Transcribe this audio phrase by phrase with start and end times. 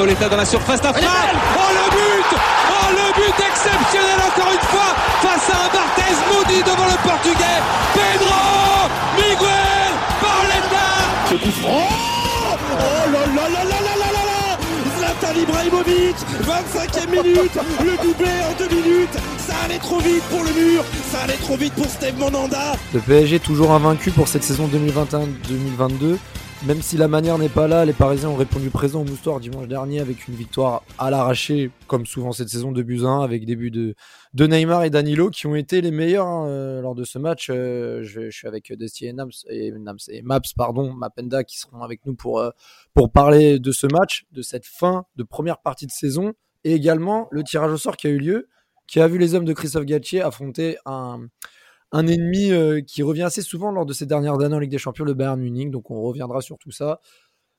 [0.00, 1.10] Pauletta dans la surface d'affaire.
[1.54, 2.38] Oh le but.
[2.70, 7.60] Oh le but exceptionnel encore une fois face à un Barthez maudit devant le portugais.
[7.92, 9.92] Pedro Miguel
[11.28, 11.88] Ce coup franc.
[12.48, 14.58] Oh là là là là là là là là.
[14.96, 16.16] Zlatan Ibrahimovic
[16.48, 17.58] 25e minute.
[17.84, 19.18] Le doublé en deux minutes.
[19.36, 20.82] Ça allait trop vite pour le mur.
[21.12, 22.72] Ça allait trop vite pour Steve Monanda.
[22.94, 26.16] Le PSG toujours invaincu pour cette saison 2021-2022
[26.66, 29.66] même si la manière n'est pas là, les Parisiens ont répondu présent au Moustoir dimanche
[29.66, 33.56] dernier avec une victoire à l'arraché, comme souvent cette saison de buts 1, avec des
[33.56, 33.94] buts de,
[34.34, 37.48] Neymar et Danilo qui ont été les meilleurs hein, euh, lors de ce match.
[37.50, 39.72] Euh, je, suis avec Desti et Nams et,
[40.08, 42.50] et Maps, pardon, Mapenda qui seront avec nous pour, euh,
[42.92, 47.28] pour parler de ce match, de cette fin de première partie de saison et également
[47.30, 48.48] le tirage au sort qui a eu lieu,
[48.86, 51.20] qui a vu les hommes de Christophe Galtier affronter un
[51.92, 54.78] un ennemi euh, qui revient assez souvent lors de ces dernières années en Ligue des
[54.78, 55.70] Champions, le Bayern Munich.
[55.70, 57.00] Donc on reviendra sur tout ça.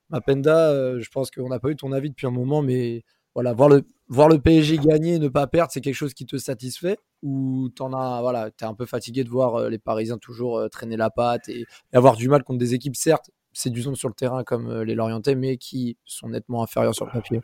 [0.10, 3.54] Mapenda, euh, je pense qu'on n'a pas eu ton avis depuis un moment, mais voilà,
[3.54, 6.38] voir le, voir le PSG gagner et ne pas perdre, c'est quelque chose qui te
[6.38, 10.70] satisfait ou t'en as, voilà, es un peu fatigué de voir euh, les Parisiens toujours
[10.70, 14.44] traîner la patte et, avoir du mal contre des équipes, certes, séduisantes sur le terrain
[14.44, 17.42] comme les Lorientais, mais qui sont nettement inférieures sur le papier?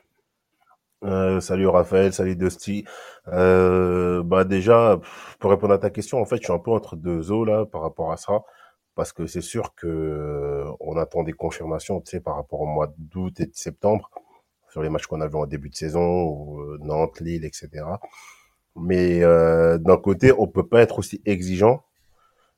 [1.03, 2.85] Euh, salut Raphaël, salut Dusty.
[3.27, 4.99] Euh, bah déjà,
[5.39, 7.65] pour répondre à ta question, en fait, je suis un peu entre deux eaux là
[7.65, 8.43] par rapport à ça,
[8.95, 12.65] parce que c'est sûr que euh, on attend des confirmations, tu sais, par rapport au
[12.65, 14.09] mois d'août et de septembre
[14.69, 17.69] sur les matchs qu'on avait en début de saison, Nantes, Lille, etc.
[18.75, 21.83] Mais d'un côté, on peut pas être aussi exigeant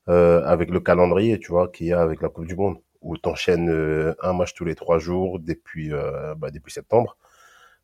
[0.07, 4.15] avec le calendrier, tu vois, qu'il y a avec la Coupe du Monde, où t'enchaînes
[4.21, 5.91] un match tous les trois jours depuis
[6.37, 7.17] bah, depuis septembre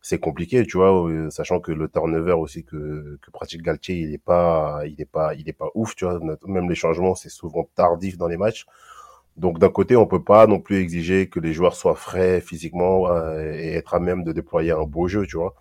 [0.08, 4.14] c'est compliqué, tu vois, euh, sachant que le turnover aussi que, que pratique Galtier, il
[4.14, 6.20] est pas, il est pas, il est pas ouf, tu vois.
[6.46, 8.68] Même les changements, c'est souvent tardif dans les matchs.
[9.36, 13.10] Donc d'un côté, on peut pas non plus exiger que les joueurs soient frais physiquement
[13.10, 15.56] euh, et être à même de déployer un beau jeu, tu vois.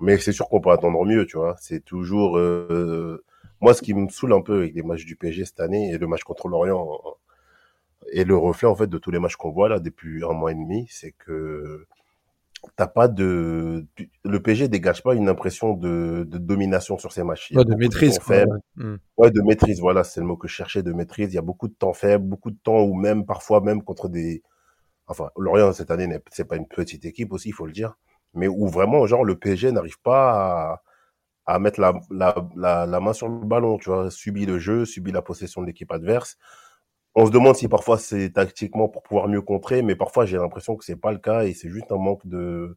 [0.00, 1.56] Mais c'est sûr qu'on peut attendre mieux, tu vois.
[1.60, 3.24] C'est toujours euh,
[3.62, 5.98] moi ce qui me saoule un peu avec les matchs du PSG cette année et
[5.98, 6.86] le match contre l'Orient
[8.12, 10.52] et le reflet en fait de tous les matchs qu'on voit là depuis un mois
[10.52, 11.86] et demi, c'est que
[12.76, 13.86] t'as pas de
[14.24, 17.52] le PSG dégage pas une impression de, de domination sur ces matchs.
[17.52, 18.60] de maîtrise faible.
[18.76, 18.96] Hmm.
[19.16, 19.30] Ouais.
[19.30, 21.32] de maîtrise, voilà, c'est le mot que je cherchais de maîtrise.
[21.32, 24.08] Il y a beaucoup de temps faible, beaucoup de temps ou même parfois même contre
[24.08, 24.42] des
[25.06, 27.96] enfin Lorient cette année c'est pas une petite équipe aussi, il faut le dire,
[28.34, 30.80] mais où vraiment genre le PSG n'arrive pas
[31.46, 34.58] à, à mettre la, la, la, la, main sur le ballon, tu vois, subit le
[34.58, 36.36] jeu, subit la possession de l'équipe adverse
[37.14, 40.76] on se demande si parfois c'est tactiquement pour pouvoir mieux contrer, mais parfois j'ai l'impression
[40.76, 42.76] que c'est pas le cas et c'est juste un manque de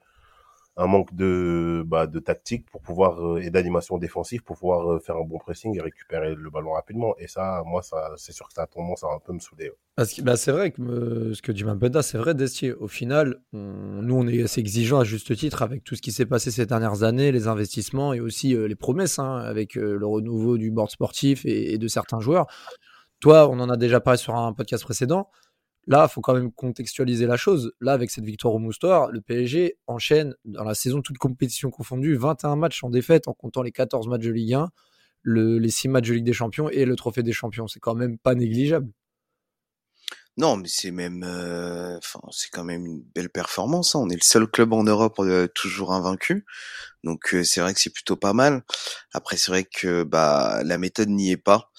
[0.76, 5.00] un manque de bah, de tactique pour pouvoir euh, et d'animation défensive pour pouvoir euh,
[5.00, 7.16] faire un bon pressing et récupérer le ballon rapidement.
[7.20, 10.22] Et ça, moi, ça, c'est sûr que ça a tendance à un peu me que
[10.24, 12.74] bah, c'est vrai que euh, ce que dit Mambenda, c'est vrai, Destier.
[12.74, 16.26] Au final, nous, on est assez exigeants à juste titre avec tout ce qui s'est
[16.26, 20.72] passé ces dernières années, les investissements et aussi les promesses hein, avec le renouveau du
[20.72, 22.48] board sportif et de certains joueurs.
[23.24, 25.30] Toi, on en a déjà parlé sur un podcast précédent.
[25.88, 27.72] Là, il faut quand même contextualiser la chose.
[27.80, 32.18] Là, avec cette victoire au Moustoir, le PSG enchaîne dans la saison toute compétition confondue
[32.18, 34.70] 21 matchs en défaite en comptant les 14 matchs de Ligue 1,
[35.24, 37.66] les 6 matchs de Ligue des Champions et le Trophée des Champions.
[37.70, 38.92] C'est quand même pas négligeable.
[40.36, 41.98] Non, mais c'est même, euh,
[42.52, 43.96] quand même une belle performance.
[43.96, 44.00] Hein.
[44.04, 46.46] On est le seul club en Europe euh, toujours invaincu,
[47.06, 48.64] donc euh, c'est vrai que c'est plutôt pas mal.
[49.14, 51.72] Après, c'est vrai que bah la méthode n'y est pas.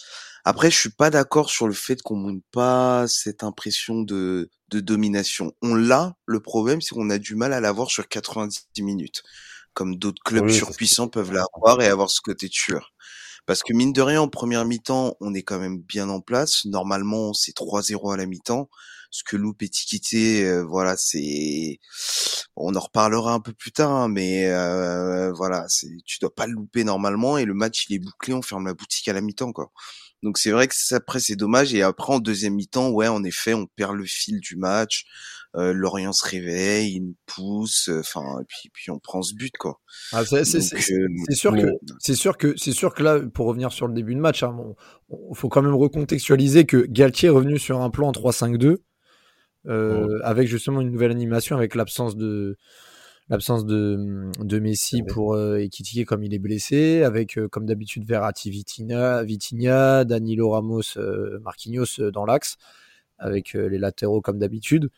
[0.44, 4.81] Après, je suis pas d'accord sur le fait qu'on monte pas cette impression de, de
[4.81, 5.53] domination.
[5.62, 6.17] On l'a.
[6.26, 9.23] Le problème, c'est qu'on a du mal à l'avoir sur 90 minutes,
[9.73, 12.93] comme d'autres clubs surpuissants peuvent l'avoir et avoir ce côté tueur.
[13.46, 16.64] Parce que mine de rien, en première mi-temps, on est quand même bien en place.
[16.67, 18.69] Normalement, c'est 3-0 à la mi-temps.
[19.11, 21.79] Ce que loupe étiqueté, euh, voilà, c'est,
[22.56, 26.47] on en reparlera un peu plus tard, hein, mais euh, voilà, c'est, tu dois pas
[26.47, 29.20] le louper normalement et le match il est bouclé, on ferme la boutique à la
[29.20, 29.70] mi-temps, quoi.
[30.25, 33.55] Donc c'est vrai que après c'est dommage et après en deuxième mi-temps ouais en effet
[33.55, 35.05] on perd le fil du match.
[35.56, 39.35] Euh, Lorient se réveille, il nous pousse, euh, enfin et puis puis on prend ce
[39.37, 39.79] but quoi.
[40.12, 41.67] Ah, c'est euh, sûr que
[42.00, 44.47] c'est sûr que c'est sûr que là pour revenir sur le début de match, il
[44.47, 44.75] hein,
[45.35, 48.79] faut quand même recontextualiser que Galtier est revenu sur un plan en 3-5-2
[49.67, 52.59] euh, avec justement une nouvelle animation, avec l'absence de
[53.29, 58.05] l'absence de, de Messi pour euh, Ekitike comme il est blessé, avec euh, comme d'habitude
[58.06, 62.56] Verratti, Vitinha, Vitinha, Danilo Ramos, euh, Marquinhos euh, dans l'axe,
[63.19, 64.91] avec les latéraux comme d'habitude.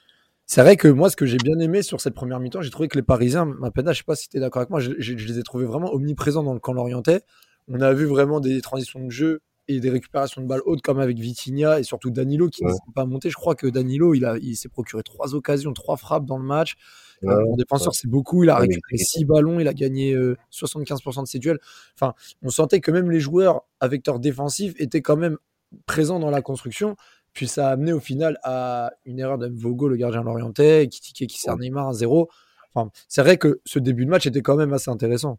[0.46, 2.88] C'est vrai que moi, ce que j'ai bien aimé sur cette première mi-temps, j'ai trouvé
[2.88, 5.16] que les Parisiens, Mapenda, je sais pas si tu es d'accord avec moi, je, je-
[5.16, 7.22] je les ai trouvés vraiment omniprésents dans le camp lorientais.
[7.68, 11.00] On a vu vraiment des transitions de jeu et des récupérations de balles hautes comme
[11.00, 12.70] avec Vitinha et surtout Danilo qui Ouais.
[12.70, 13.28] ne s'est pas monté.
[13.28, 16.44] Je crois que Danilo, il, a, il s'est procuré trois occasions, trois frappes dans le
[16.44, 16.76] match.
[17.22, 18.44] Ouais, en défenseur, c'est beaucoup.
[18.44, 21.58] Il a mais récupéré il- six ballons, il a gagné euh, 75% de ses duels.
[21.94, 25.38] Enfin, on sentait que même les joueurs à vecteur défensif étaient quand même
[25.86, 26.96] présents dans la construction.
[27.32, 31.26] Puis ça a amené au final à une erreur d'Mvogo, le gardien lorientais, qui tiquait,
[31.26, 32.30] qui sert Neymar à zéro.
[32.74, 35.38] Enfin, c'est vrai que ce début de match était quand même assez intéressant.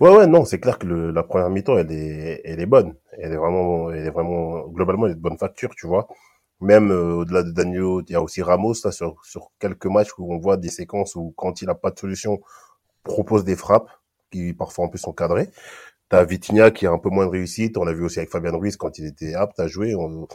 [0.00, 2.94] Ouais, ouais, non, c'est clair que le, la première mi-temps, elle est, elle est bonne.
[3.18, 6.08] Elle est vraiment, elle est vraiment, globalement, elle est de bonne facture, tu vois.
[6.60, 10.10] Même euh, au-delà de Danilo, il y a aussi Ramos, là, sur, sur quelques matchs
[10.18, 12.40] où on voit des séquences où, quand il a pas de solution,
[13.02, 13.90] propose des frappes,
[14.30, 15.48] qui parfois en plus sont cadrées.
[16.08, 17.76] T'as Vitinha qui a un peu moins de réussite.
[17.78, 19.94] On l'a vu aussi avec Fabien Ruiz quand il était apte à jouer.
[19.94, 20.28] On-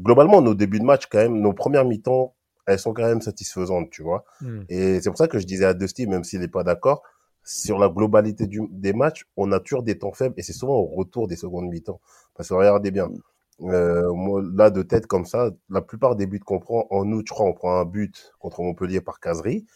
[0.00, 2.34] Globalement, nos débuts de match, quand même, nos premières mi-temps,
[2.66, 4.24] elles sont quand même satisfaisantes, tu vois.
[4.40, 4.62] Hmm.
[4.68, 7.02] Et c'est pour ça que je disais à Dusty, même s'il n'est pas d'accord,
[7.44, 10.74] sur la globalité du, des matchs, on a toujours des temps faibles et c'est souvent
[10.76, 12.00] au retour des secondes mi-temps.
[12.34, 13.10] Parce que regardez bien,
[13.62, 17.24] euh, moi, là de tête comme ça, la plupart des buts qu'on prend en août,
[17.28, 19.66] je crois, on prend un but contre Montpellier par caserie.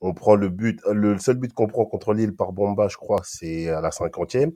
[0.00, 3.20] On prend le but, le seul but qu'on prend contre Lille par Bomba, je crois,
[3.24, 4.52] c'est à la cinquantième.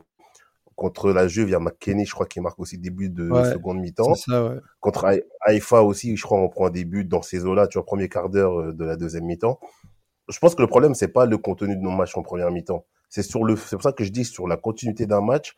[0.75, 3.31] Contre la Juve, il y a McKenny, je crois, qui marque aussi des buts de
[3.31, 4.15] Ouais, seconde mi-temps.
[4.29, 4.61] Ouais.
[4.81, 7.85] Contre Haï- Haïfa aussi, je crois, on prend des buts dans ces eaux-là, tu vois,
[7.85, 9.59] premier quart d'heure euh, de la deuxième mi-temps.
[10.29, 12.87] Je pense que le problème, c'est pas le contenu de nos matchs en première mi-temps.
[13.11, 15.57] C'est sur le, c'est pour ça que je dis sur la continuité d'un match.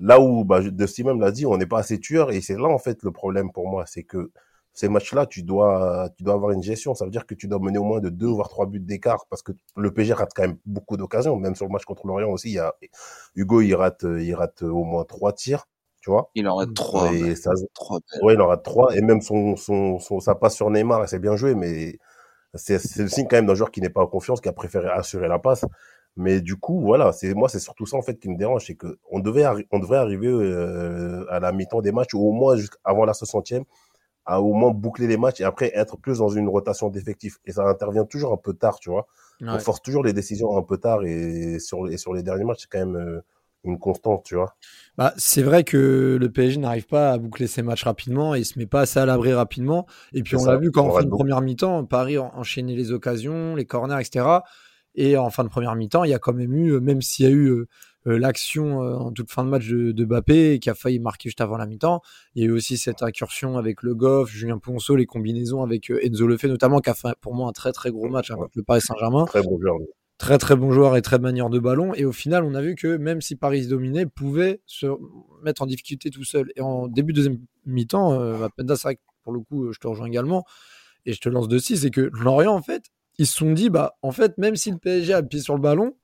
[0.00, 2.68] Là où, bah, Dusty même l'a dit, on n'est pas assez tueur et c'est là,
[2.68, 3.84] en fait, le problème pour moi.
[3.86, 4.30] C'est que
[4.72, 6.94] ces matchs-là, tu dois, tu dois avoir une gestion.
[6.94, 9.26] Ça veut dire que tu dois mener au moins de deux voire trois buts d'écart
[9.28, 11.36] parce que le PG rate quand même beaucoup d'occasions.
[11.36, 12.74] Même sur le match contre l'Orient aussi, il y a,
[13.34, 15.66] Hugo, il rate, il rate au moins trois tirs,
[16.00, 16.30] tu vois.
[16.34, 17.12] Il en rate trois.
[17.12, 18.00] Et ça, Trois.
[18.22, 18.96] Ouais, il en rate trois.
[18.96, 21.98] Et même son, son, son, sa passe sur Neymar, c'est bien joué, mais
[22.54, 24.52] c'est, c'est le signe quand même d'un joueur qui n'est pas en confiance, qui a
[24.52, 25.64] préféré assurer la passe.
[26.16, 28.74] Mais du coup, voilà, c'est, moi, c'est surtout ça, en fait, qui me dérange, c'est
[28.74, 32.56] que on devait, on devrait arriver, euh, à la mi-temps des matchs, ou au moins
[32.56, 33.64] jusqu'avant la 60e,
[34.26, 37.38] à au moins boucler les matchs et après être plus dans une rotation d'effectifs.
[37.46, 39.06] Et ça intervient toujours un peu tard, tu vois.
[39.54, 42.62] On force toujours les décisions un peu tard et sur, et sur les derniers matchs,
[42.62, 43.20] c'est quand même euh,
[43.64, 44.54] une constante, tu vois.
[44.98, 48.44] Bah, c'est vrai que le PSG n'arrive pas à boucler ses matchs rapidement et il
[48.44, 49.86] se met pas assez à l'abri rapidement.
[50.12, 51.22] Et puis on l'a vu quand On rate de beaucoup.
[51.22, 54.26] première mi-temps, Paris en- enchaînait les occasions, les corners, etc.
[54.94, 57.24] Et en fin de première mi-temps, il y a quand même eu, euh, même s'il
[57.24, 57.68] y a eu euh,
[58.06, 61.40] euh, l'action en toute fin de match de, de Mbappé qui a failli marquer juste
[61.40, 62.00] avant la mi-temps,
[62.34, 65.90] il y a eu aussi cette incursion avec Le Goff, Julien Ponceau, les combinaisons avec
[65.90, 68.62] Enzo Lefebvre notamment, qui a fait pour moi un très très gros match avec le
[68.62, 69.76] Paris Saint-Germain Très bon joueur.
[70.18, 71.92] très très bon joueur et très manière de ballon.
[71.94, 74.86] Et au final, on a vu que même si Paris dominait, pouvait se
[75.42, 76.50] mettre en difficulté tout seul.
[76.56, 79.78] Et en début de deuxième mi-temps, euh, Penda, c'est vrai que pour le coup, je
[79.78, 80.46] te rejoins également
[81.06, 82.84] et je te lance de 6, c'est que Lorient, en fait,
[83.20, 85.54] ils se sont dit, bah, en fait, même si le PSG a le pied sur
[85.54, 85.94] le ballon,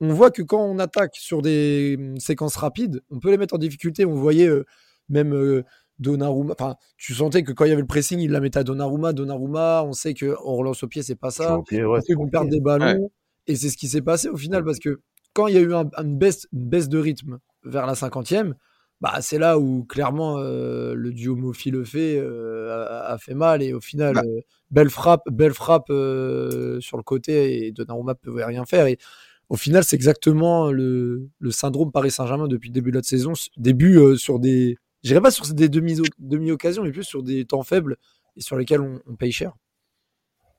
[0.00, 3.54] on voit que quand on attaque sur des hum, séquences rapides, on peut les mettre
[3.54, 4.04] en difficulté.
[4.04, 4.64] On voyait euh,
[5.08, 5.62] même euh,
[6.00, 8.64] Donnarumma, enfin, tu sentais que quand il y avait le pressing, il la mettait à
[8.64, 9.12] Donnarumma.
[9.12, 11.60] Donnarumma, on sait que on relance au pied, c'est pas ça.
[11.68, 13.08] Pied, ouais, vont perdre des ballons.
[13.46, 15.00] Et c'est ce qui s'est passé au final, parce que
[15.32, 18.56] quand il y a eu un- une, baisse, une baisse de rythme vers la cinquantième,
[19.04, 23.34] bah, c'est là où clairement euh, le duo Mofi le fait euh, a, a fait
[23.34, 23.62] mal.
[23.62, 24.22] Et au final, Bah.
[24.24, 28.86] euh, belle frappe, belle frappe sur le côté et Donnarumma ne pouvait rien faire.
[28.86, 28.96] Et
[29.50, 33.34] au final, c'est exactement le, le syndrome Paris Saint-Germain depuis le début de la saison.
[33.58, 37.62] Début sur des, je dirais pas sur des demi- demi-occasions, mais plus sur des temps
[37.62, 37.98] faibles
[38.36, 39.52] et sur lesquels on, on paye cher.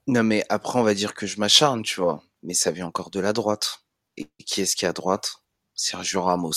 [0.07, 2.21] Non, mais après, on va dire que je m'acharne, tu vois.
[2.43, 3.79] Mais ça vient encore de la droite.
[4.17, 5.37] Et qui est-ce qui est à droite?
[5.73, 6.51] Sergio Ramos.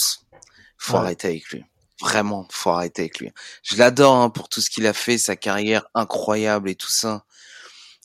[0.77, 0.99] Faut Ouais.
[1.01, 1.65] arrêter avec lui.
[2.01, 3.31] Vraiment, faut arrêter avec lui.
[3.65, 7.25] Je l'adore hein, pour tout ce qu'il a fait, sa carrière incroyable et tout ça.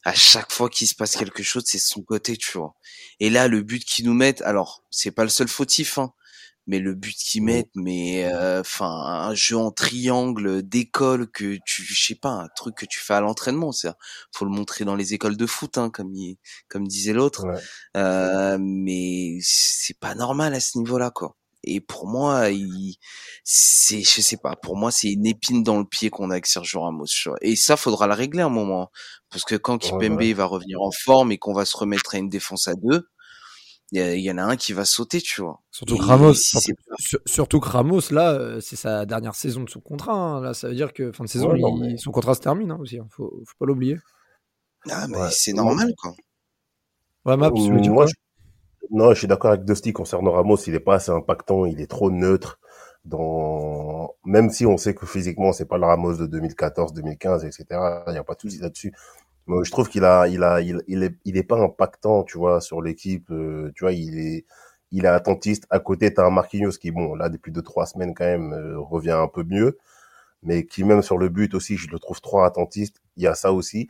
[0.05, 2.75] À chaque fois qu'il se passe quelque chose, c'est son côté, tu vois.
[3.19, 6.13] Et là, le but qu'ils nous mettent, alors, c'est pas le seul fautif, hein,
[6.67, 7.45] mais le but qu'ils Mhm.
[7.45, 12.49] mettent, mais euh, enfin, un jeu en triangle d'école que tu, je sais pas, un
[12.55, 13.89] truc que tu fais à l'entraînement, c'est
[14.33, 16.37] faut le montrer dans les écoles de foot, hein, comme il,
[16.69, 17.45] comme disait l'autre.
[17.45, 17.61] Ouais.
[17.97, 21.35] Euh, mais c'est pas normal à ce niveau-là, quoi.
[21.63, 22.95] Et pour moi, il,
[23.43, 26.45] c'est, je sais pas, pour moi, c'est une épine dans le pied qu'on a avec
[26.45, 27.05] Sergio Ramos.
[27.05, 27.37] tu vois.
[27.41, 28.91] Et ça, faudra le régler un moment.
[29.29, 30.33] Parce que quand Kipembe ouais.
[30.33, 33.07] va revenir en forme et qu'on va se remettre à une défense à deux,
[33.91, 35.61] il y, en a un qui va sauter, tu vois.
[35.69, 36.57] Surtout que Ramos, si
[37.27, 40.13] surtout, que Ramos, là, euh, c'est sa dernière saison de son contrat.
[40.15, 40.41] hein.
[40.41, 42.39] Là, ça veut dire que fin de saison, Ouais, non, il- mais- son contrat se
[42.39, 42.97] termine hein, aussi.
[42.97, 43.07] hein.
[43.11, 43.97] Faut, faut pas l'oublier.
[44.89, 46.15] Ah, mais c'est normal, quoi.
[47.25, 48.13] Ouais, Maps, tu veux dire Moi, je-
[48.91, 50.57] non, je suis d'accord avec Dusty concernant Ramos.
[50.67, 51.65] Il est pas assez impactant.
[51.65, 52.59] Il est trop neutre.
[53.05, 57.65] Dans même si on sait que physiquement c'est pas le Ramos de 2014, 2015, etc.
[58.07, 58.93] Il n'y a pas de souci là-dessus.
[59.47, 62.61] Mais je trouve qu'il a, il a, il, est, il est pas impactant, tu vois,
[62.61, 63.29] sur l'équipe.
[63.31, 64.45] euh, tu vois, il est,
[64.91, 65.65] il est attentiste.
[65.71, 68.79] À côté, t'as un Marquinhos qui, bon, là depuis deux trois semaines quand même euh,
[68.79, 69.77] revient un peu mieux,
[70.43, 73.01] mais qui même sur le but aussi, je le trouve trop attentiste.
[73.17, 73.89] Il y a ça aussi.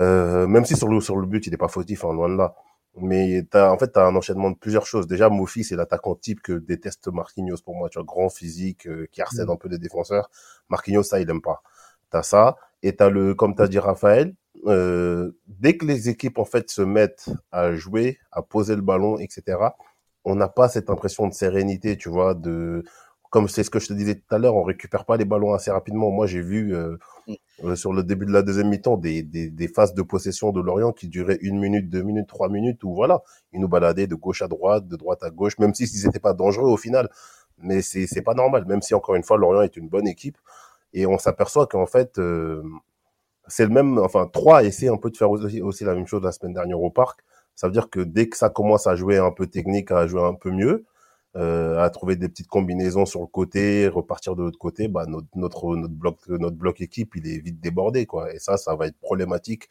[0.00, 2.36] Euh, même si sur le sur le but, il est pas fautif, hein, loin de
[2.36, 2.54] là.
[3.00, 5.06] Mais t'as, en fait, t'as un enchaînement de plusieurs choses.
[5.06, 7.88] Déjà, Mofi, c'est l'attaquant type que déteste Marquinhos pour moi.
[7.88, 9.50] Tu vois, grand physique, euh, qui harcèle Mm.
[9.50, 10.30] un peu les défenseurs.
[10.68, 11.62] Marquinhos, ça, il aime pas.
[12.10, 12.56] T'as ça.
[12.82, 14.34] Et t'as le, comme t'as dit Raphaël,
[14.66, 19.18] euh, dès que les équipes, en fait, se mettent à jouer, à poser le ballon,
[19.18, 19.58] etc.,
[20.24, 22.84] on n'a pas cette impression de sérénité, tu vois, de,
[23.30, 25.54] comme c'est ce que je te disais tout à l'heure, on récupère pas les ballons
[25.54, 26.10] assez rapidement.
[26.10, 26.96] Moi, j'ai vu, euh,
[27.64, 30.60] euh, sur le début de la deuxième mi-temps des, des, des phases de possession de
[30.60, 34.14] Lorient qui duraient une minute, deux minutes, trois minutes, où voilà, ils nous baladaient de
[34.14, 37.08] gauche à droite, de droite à gauche, même s'ils n'étaient pas dangereux au final.
[37.58, 40.38] Mais c'est c'est pas normal, même si encore une fois Lorient est une bonne équipe
[40.94, 42.62] et on s'aperçoit qu'en fait euh,
[43.48, 46.22] c'est le même, enfin trois essaient un peu de faire aussi, aussi la même chose
[46.22, 47.20] la semaine dernière au parc.
[47.54, 50.22] Ça veut dire que dès que ça commence à jouer un peu technique, à jouer
[50.22, 50.84] un peu mieux,
[51.36, 55.26] euh, à trouver des petites combinaisons sur le côté, repartir de l'autre côté, bah notre
[55.36, 58.32] notre notre bloc notre bloc équipe il est vite débordé quoi.
[58.34, 59.68] Et ça ça va être problématique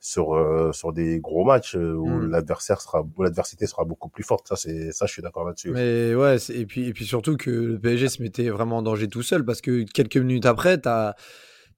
[0.00, 2.30] sur euh, sur des gros matchs euh, où Mm.
[2.30, 4.48] l'adversaire sera où l'adversité sera beaucoup plus forte.
[4.48, 5.70] Ça c'est ça je suis d'accord là-dessus.
[5.72, 9.08] Mais ouais, et puis, et puis surtout que le PSG se mettait vraiment en danger
[9.08, 11.14] tout seul parce que quelques minutes après, t'as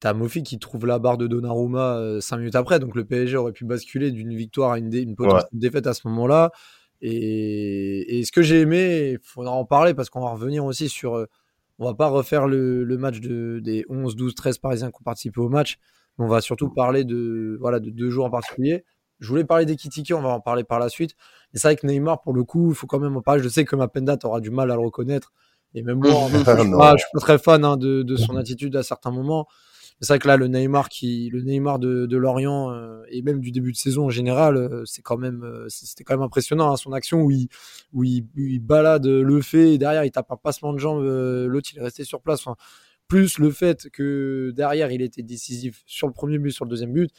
[0.05, 2.79] as Mofi qui trouve la barre de Donnarumma 5 minutes après.
[2.79, 5.95] Donc le PSG aurait pu basculer d'une victoire à une, dé- une potentielle défaite à
[5.95, 6.53] ce moment-là.
[7.01, 10.89] Et, et ce que j'ai aimé, il faudra en parler parce qu'on va revenir aussi
[10.89, 11.17] sur.
[11.17, 11.27] euh,
[11.79, 15.05] On va pas refaire le, le match de, des 11, 12, 13 Parisiens qui ont
[15.05, 15.79] participé au match.
[16.19, 18.85] Mais on va surtout parler de, voilà, de deux jours en particulier.
[19.21, 21.13] Je voulais parler des Kitiki, on va en parler par la suite.
[21.55, 23.43] Et c'est vrai que Neymar, pour le coup, il faut quand même en parler.
[23.43, 25.33] Je sais que Mapenda, aura du mal à le reconnaître.
[25.75, 26.79] Et même moi, temps, je suis Non.
[26.79, 29.47] pas, je suis pas très fan hein, de, de son attitude à certains moments.
[30.01, 33.41] C'est vrai que là, le Neymar qui, le Neymar de, de Lorient euh, et même
[33.41, 36.71] du début de saison en général, euh, c'est quand même, euh, c'était quand même impressionnant
[36.73, 37.49] hein, son action où il,
[37.93, 41.03] où il, où il balade le fait et derrière il tape un passement de jambe,
[41.03, 42.41] euh, l'autre il est resté sur place.
[42.41, 42.57] Enfin,
[43.09, 46.93] plus le fait que derrière il était décisif sur le premier but, sur le deuxième
[46.93, 47.11] but.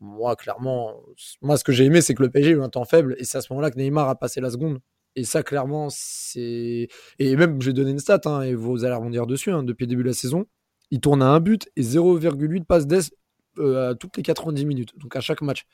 [0.00, 0.94] Moi, clairement,
[1.42, 3.24] moi ce que j'ai aimé, c'est que le PSG a eu un temps faible et
[3.24, 4.78] c'est à ce moment-là que Neymar a passé la seconde.
[5.16, 6.88] Et ça, clairement, c'est.
[7.18, 9.84] Et même, je vais donner une stat, hein, et vous allez rebondir dessus, hein, depuis
[9.84, 10.46] le début de la saison.
[10.90, 13.10] Il tourne à un but et 0,8 passes d'ess
[13.58, 15.64] euh, à toutes les 90 minutes, donc à chaque match.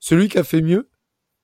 [0.00, 0.90] Celui qui a fait mieux,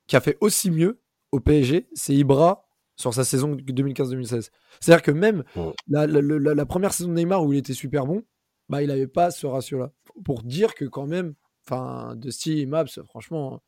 [0.06, 1.00] qui a fait aussi mieux
[1.30, 2.64] au PSG, c'est Ibra
[2.96, 4.50] sur sa saison 2015-2016.
[4.80, 5.72] C'est-à-dire que même Ouais.
[5.88, 8.22] la, la- la- la première saison de Neymar où il était super bon,
[8.68, 9.92] bah, il n'avait pas ce ratio-là.
[10.24, 11.34] Pour dire que quand même,
[11.66, 13.62] enfin, Dusty et Maps, franchement,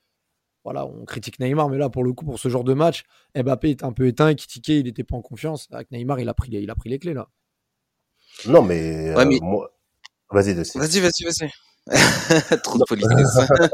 [0.65, 3.05] voilà, on critique Neymar, mais là, pour le coup, pour ce genre de match,
[3.37, 5.69] Mbappé est un peu éteint, Kitike, il n'était pas en confiance.
[5.73, 7.29] Avec Neymar, il a pris les, il a pris les clés, là.
[8.47, 9.71] Non mais, Ouais, euh, mais- moi
[10.31, 10.79] vas-y Dusty.
[10.79, 11.51] Vas-y, vas-y, vas-y.
[12.63, 13.39] Trop de politesse.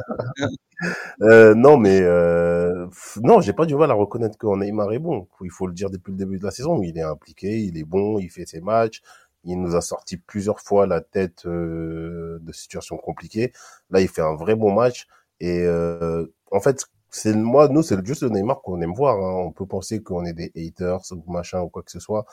[1.22, 2.86] Euh, non, mais euh,
[3.22, 5.26] non, j'ai pas du mal à reconnaître que Neymar est bon.
[5.42, 6.82] Il faut le dire depuis le début de la saison.
[6.82, 9.02] Il est impliqué, il est bon, il fait ses matchs.
[9.44, 13.52] Il nous a sorti plusieurs fois la tête euh, de situations compliquées.
[13.90, 15.06] Là, il fait un vrai bon match.
[15.40, 15.66] Et
[16.50, 19.16] en fait, c'est moi, nous, c'est juste le Neymar qu'on aime voir.
[19.18, 19.44] hein.
[19.46, 22.26] On peut penser qu'on est des haters ou machin ou quoi que ce soit.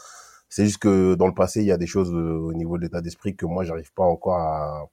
[0.50, 2.84] C'est juste que dans le passé, il y a des choses euh, au niveau de
[2.84, 4.90] l'état d'esprit que moi, j'arrive pas encore à,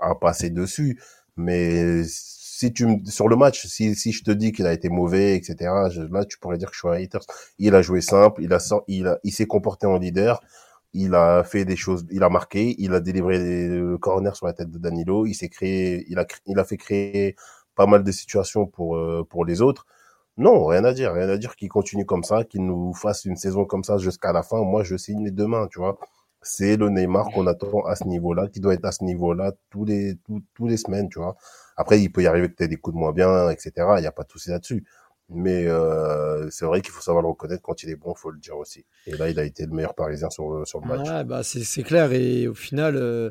[0.00, 1.00] à passer dessus.
[1.36, 4.88] Mais si tu me, sur le match, si, si je te dis qu'il a été
[4.88, 7.18] mauvais, etc., je- là, tu pourrais dire que je suis un hater.
[7.58, 10.40] Il a joué simple, il a, il a, il s'est comporté en leader,
[10.94, 13.38] il a fait des choses, il a marqué, il a délivré
[13.68, 16.76] le corner sur la tête de Danilo, il s'est créé, il a, il a fait
[16.78, 17.36] créer
[17.74, 19.86] pas mal de situations pour, euh, pour les autres.
[20.36, 23.36] Non, rien à dire, rien à dire qu'il continue comme ça, qu'il nous fasse une
[23.36, 24.62] saison comme ça jusqu'à la fin.
[24.62, 25.98] Moi, je signe les deux mains, tu vois.
[26.42, 29.84] C'est le Neymar qu'on attend à ce niveau-là, qui doit être à ce niveau-là tous
[29.84, 30.16] les,
[30.66, 31.36] les semaines, tu vois.
[31.76, 33.72] Après, il peut y arriver aies des coups de moins bien, etc.
[33.96, 34.84] Il n'y a pas de souci là-dessus.
[35.28, 38.38] Mais euh, c'est vrai qu'il faut savoir le reconnaître quand il est bon, faut le
[38.38, 38.84] dire aussi.
[39.06, 41.08] Et là, il a été le meilleur Parisien sur, le- sur le match.
[41.08, 42.12] Ouais, bah c'est c'est clair.
[42.12, 43.30] Et au final, euh,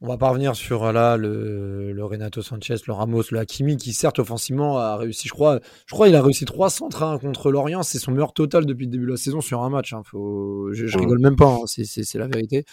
[0.00, 3.92] on va pas revenir sur là le, le Renato Sanchez, le Ramos, le Hakimi, qui
[3.92, 7.50] certes offensivement a réussi, je crois, je crois il a réussi trois centres hein, contre
[7.50, 7.82] l'Orient.
[7.82, 9.92] C'est son meilleur total depuis le début de la saison sur un match.
[9.92, 10.02] hein.
[10.04, 11.46] Faut, je, je rigole même pas.
[11.46, 11.60] hein.
[11.66, 11.84] C'est-
[12.18, 12.64] la vérité.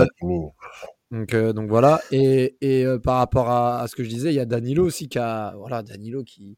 [0.00, 0.40] Hakimi.
[1.10, 2.00] Donc, euh, donc voilà.
[2.10, 4.84] Et, et euh, par rapport à, à ce que je disais, il y a Danilo
[4.84, 5.54] aussi qui a.
[5.58, 6.56] Voilà, Danilo qui.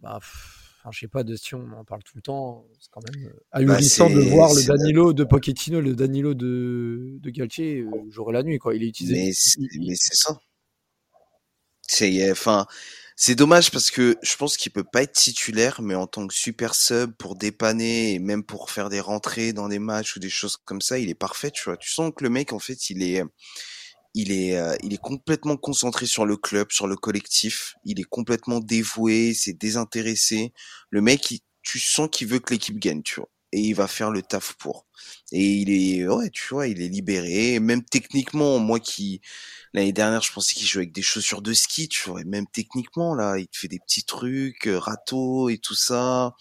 [0.00, 2.66] Bah, pff, enfin, je sais pas, de Sion, on en parle tout le temps.
[2.80, 7.30] C'est quand même euh, ahurissant de voir le Danilo de Pochettino, le Danilo de, de
[7.30, 8.58] Galtier, euh, jour et la nuit.
[8.58, 8.74] Quoi.
[8.74, 9.14] Il est utilisé.
[9.26, 10.38] mais c'est il- mais c'est ça.
[11.90, 12.66] C'est, enfin,
[13.16, 16.34] c'est dommage parce que je pense qu'il peut pas être titulaire, mais en tant que
[16.34, 20.28] super sub pour dépanner et même pour faire des rentrées dans des matchs ou des
[20.28, 21.76] choses comme ça, il est parfait, tu vois.
[21.78, 23.22] Tu sens que le mec, en fait, il est,
[24.14, 27.74] il est, euh, il est complètement concentré sur le club, sur le collectif.
[27.84, 30.52] Il est complètement dévoué, c'est désintéressé.
[30.90, 33.28] Le mec, tu sens qu'il veut que l'équipe gagne, tu vois.
[33.52, 34.86] Et il va faire le taf pour.
[35.32, 37.60] Et il est, ouais, tu vois, il est libéré.
[37.60, 39.22] Même techniquement, moi qui,
[39.72, 42.20] l'année dernière, je pensais qu'il jouait avec des chaussures de ski, tu vois.
[42.20, 46.34] Et même techniquement, là, il fait des petits trucs, euh, râteau et tout ça,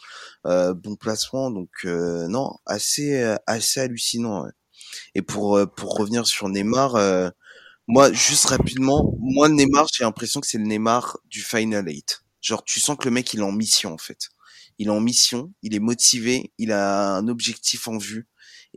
[0.45, 1.50] euh, bon placement.
[1.50, 4.43] Donc, euh, non, assez, euh, assez hallucinant.
[4.43, 4.51] Ouais.
[5.15, 6.95] Et pour, pour revenir sur Neymar,
[7.88, 12.24] moi, juste rapidement, moi, Neymar, j'ai l'impression que c'est le Neymar du Final 8.
[12.41, 14.29] Genre, tu sens que le mec, il est en mission, en fait.
[14.77, 18.27] Il est en mission, il est motivé, il a un objectif en vue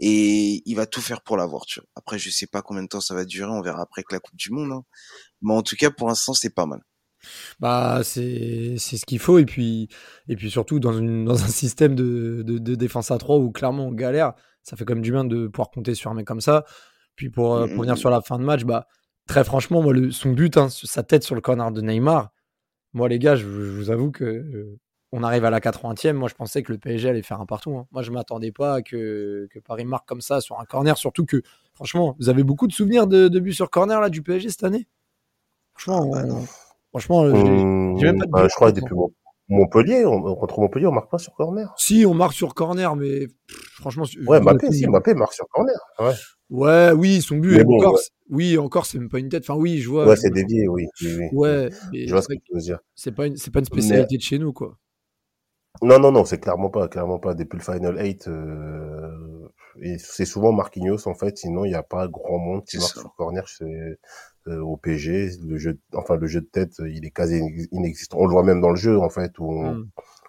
[0.00, 1.88] et il va tout faire pour l'avoir, tu vois.
[1.94, 4.20] Après, je sais pas combien de temps ça va durer, on verra après que la
[4.20, 4.72] Coupe du Monde.
[4.72, 4.84] Hein.
[5.42, 6.80] Mais en tout cas, pour l'instant, c'est pas mal.
[7.58, 9.90] Bah, c'est c'est ce qu'il faut et puis
[10.26, 13.50] et puis surtout dans une dans un système de, de, de défense à 3 où
[13.50, 16.40] clairement on galère, ça fait comme du bien de pouvoir compter sur un mec comme
[16.40, 16.64] ça.
[17.16, 18.86] Puis pour, euh, pour venir sur la fin de match, bah
[19.30, 22.32] très franchement, moi, le, son but, hein, sa tête sur le corner de Neymar,
[22.92, 24.78] moi, les gars, je, vous avoue que euh,
[25.12, 26.14] on arrive à la 80e.
[26.14, 27.76] Moi, je pensais que le PSG allait faire un partout.
[27.76, 27.86] Hein.
[27.92, 30.98] Moi, je m'attendais pas à que, que, Paris marque comme ça sur un corner.
[30.98, 31.42] Surtout que,
[31.74, 34.64] franchement, vous avez beaucoup de souvenirs de, de buts sur corner là, du PSG cette
[34.64, 34.88] année?
[35.74, 36.34] Franchement, ah, bah
[36.90, 38.94] franchement j'ai même pas de bah, je crois depuis
[39.48, 41.72] Montpellier, on, contre Montpellier, on marque pas sur corner.
[41.76, 44.04] Si, on marque sur corner, mais franchement.
[44.26, 45.78] Ouais, Mbappé, si, Mbappé marque sur corner.
[46.00, 46.14] Ouais.
[46.50, 47.64] Ouais, oui, son but.
[47.64, 49.44] encore, Oui, encore, c'est même pas une tête.
[49.48, 50.06] Enfin, oui, je vois.
[50.06, 50.86] Ouais, c'est dévié, oui.
[51.32, 52.80] Ouais, je vois ce que tu veux dire.
[52.94, 54.76] C'est pas une, c'est pas une spécialité de chez nous, quoi.
[55.82, 57.34] Non, non, non, c'est clairement pas, clairement pas.
[57.34, 59.48] Depuis le Final 8, euh...
[59.98, 61.38] c'est souvent Marquinhos, en fait.
[61.38, 63.48] Sinon, il n'y a pas grand monde qui marque sur corner.
[63.48, 63.98] C'est
[64.48, 65.30] euh, au PG.
[65.46, 67.40] Le jeu, enfin le jeu de tête, il est quasi
[67.70, 68.18] inexistant.
[68.20, 69.64] On le voit même dans le jeu en fait où,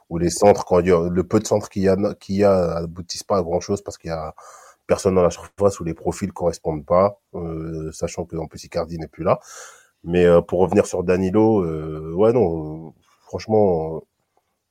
[0.09, 2.35] où les centres, quand il y a, le peu de centres qu'il y a, qu'il
[2.35, 4.35] y a, aboutissent pas à grand chose parce qu'il y a
[4.91, 8.99] personne dans la surface où les profils correspondent pas, euh, sachant que en plus Icardi
[8.99, 9.39] n'est plus là.
[10.03, 14.03] Mais euh, pour revenir sur Danilo, euh, ouais non, franchement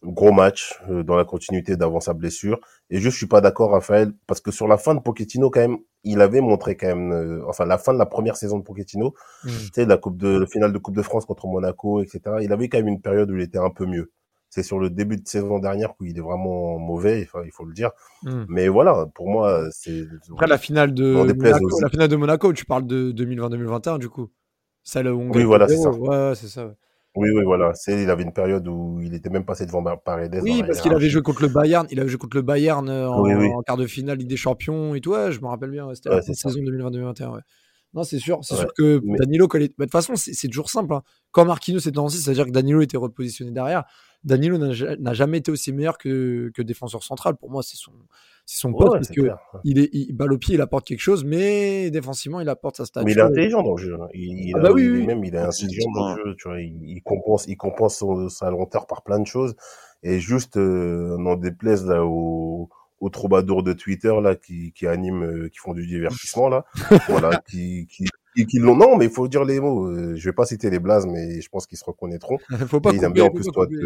[0.02, 2.58] gros match dans la continuité d'avant sa blessure.
[2.90, 5.78] Et je suis pas d'accord, Raphaël, parce que sur la fin de Pochettino, quand même,
[6.04, 9.48] il avait montré quand même, enfin la fin de la première saison de Pochettino, mmh.
[9.48, 12.20] tu sais, la coupe de, le finale de Coupe de France contre Monaco, etc.
[12.42, 14.10] Il avait quand même une période où il était un peu mieux.
[14.50, 17.64] C'est sur le début de saison dernière où il est vraiment mauvais, enfin, il faut
[17.64, 17.90] le dire.
[18.24, 18.44] Mmh.
[18.48, 20.04] Mais voilà, pour moi, c'est.
[20.32, 24.28] Après la finale de Monaco, la finale de Monaco, tu parles de 2020-2021 du coup.
[24.82, 25.90] Celle où on oui, voilà, c'est ça.
[25.90, 26.74] Ouais, c'est ça.
[27.16, 27.74] Oui, oui, voilà.
[27.74, 30.38] C'est, il avait une période où il était même passé devant Paredes.
[30.42, 31.86] Oui, parce qu'il avait joué contre le Bayern.
[31.90, 35.00] Il avait joué contre le Bayern euh, en, quart de finale Ligue des Champions et
[35.00, 35.12] tout.
[35.12, 35.92] Ouais, je me rappelle bien.
[35.94, 37.34] C'était la saison 2020-2021.
[37.34, 37.40] Ouais.
[37.94, 38.38] Non, c'est sûr.
[38.42, 40.94] C'est sûr que Danilo, de toute façon, c'est toujours simple.
[40.94, 41.02] Hein.
[41.32, 43.84] Quand Marquinhos était en 6, c'est-à-dire que Danilo était repositionné derrière.
[44.24, 47.36] Danilo n'a jamais été aussi meilleur que, que défenseur central.
[47.36, 47.92] Pour moi, c'est son,
[48.44, 49.30] c'est son poste parce que
[49.64, 52.84] il est il, balle au pied, il apporte quelque chose, mais défensivement il apporte sa
[52.84, 53.06] stature.
[53.06, 53.94] Mais il est intelligent dans le jeu.
[53.94, 54.08] Hein.
[54.12, 56.36] Il, ah bah oui, oui, même il est intelligent dans le jeu.
[56.36, 59.54] Tu vois, il, compense, il compense sa lenteur par plein de choses.
[60.02, 65.24] Et juste euh, n'en déplaise là aux, aux troubadours de Twitter là qui, qui animent,
[65.24, 66.64] euh, qui font du divertissement là,
[67.08, 68.04] voilà, qui, qui
[68.34, 68.76] qui, l'ont.
[68.76, 69.88] Non, mais il faut dire les mots.
[69.88, 72.38] Euh, je vais pas citer les blazes, mais je pense qu'ils se reconnaîtront.
[72.68, 72.92] faut pas.
[72.92, 73.66] ils aiment bien en plus toi.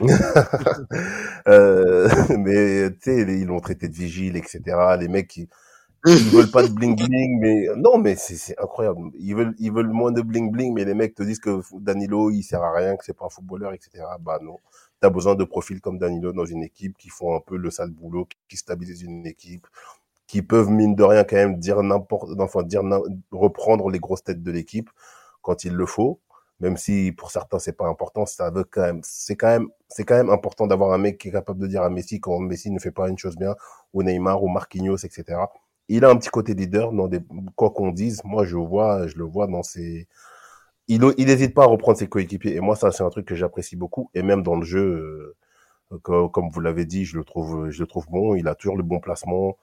[1.48, 4.60] euh, mais tu sais, ils l'ont traité de vigile, etc.
[4.98, 5.48] Les mecs qui
[6.06, 9.10] ils veulent pas de bling bling, mais non, mais c'est incroyable.
[9.18, 12.30] Ils veulent ils veulent moins de bling bling, mais les mecs te disent que Danilo
[12.30, 14.04] il sert à rien, que c'est pas un footballeur, etc.
[14.20, 14.56] Bah non.
[15.00, 17.90] T'as besoin de profils comme Danilo dans une équipe qui font un peu le sale
[17.90, 19.66] boulot, qui stabilisent une équipe,
[20.30, 22.82] qui peuvent mine de rien quand même dire n'importe, enfin dire
[23.32, 24.88] reprendre les grosses têtes de l'équipe
[25.42, 26.20] quand il le faut.
[26.60, 30.04] Même si pour certains c'est pas important, ça veut quand même, c'est quand même, c'est
[30.04, 32.70] quand même important d'avoir un mec qui est capable de dire à Messi quand Messi
[32.70, 33.56] ne fait pas une chose bien,
[33.92, 35.24] ou Neymar, ou Marquinhos, etc.
[35.88, 37.10] Il a un petit côté leader dans
[37.56, 38.22] quoi qu'on dise.
[38.24, 40.06] Moi, je vois, je le vois dans ses,
[40.86, 42.54] il, il n'hésite pas à reprendre ses coéquipiers.
[42.54, 44.10] Et moi, ça, c'est un truc que j'apprécie beaucoup.
[44.14, 45.34] Et même dans le jeu,
[45.92, 48.36] euh, comme, vous l'avez dit, je le trouve, je le trouve bon.
[48.36, 49.56] Il a toujours le bon placement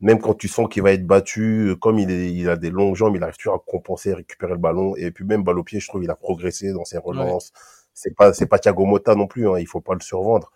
[0.00, 2.96] même quand tu sens qu'il va être battu, comme il, est, il a des longues
[2.96, 4.96] jambes, il arrive toujours à compenser, récupérer le ballon.
[4.96, 7.52] Et puis même balle au pied, je trouve il a progressé dans ses relances.
[7.94, 10.50] C'est pas c'est pas Thiago Motta non plus, hein, il faut pas le survendre.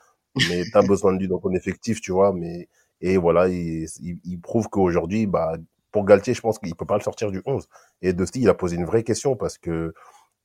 [0.49, 2.33] Mais tu as besoin de lui dans ton effectif, tu vois.
[2.33, 2.69] Mais
[3.01, 5.57] et voilà, il, il, prouve qu'aujourd'hui, bah
[5.93, 7.69] pour Galtier, je pense qu'il peut pas le sortir du 11.
[8.03, 9.95] Et Dusty, il a posé une vraie question parce que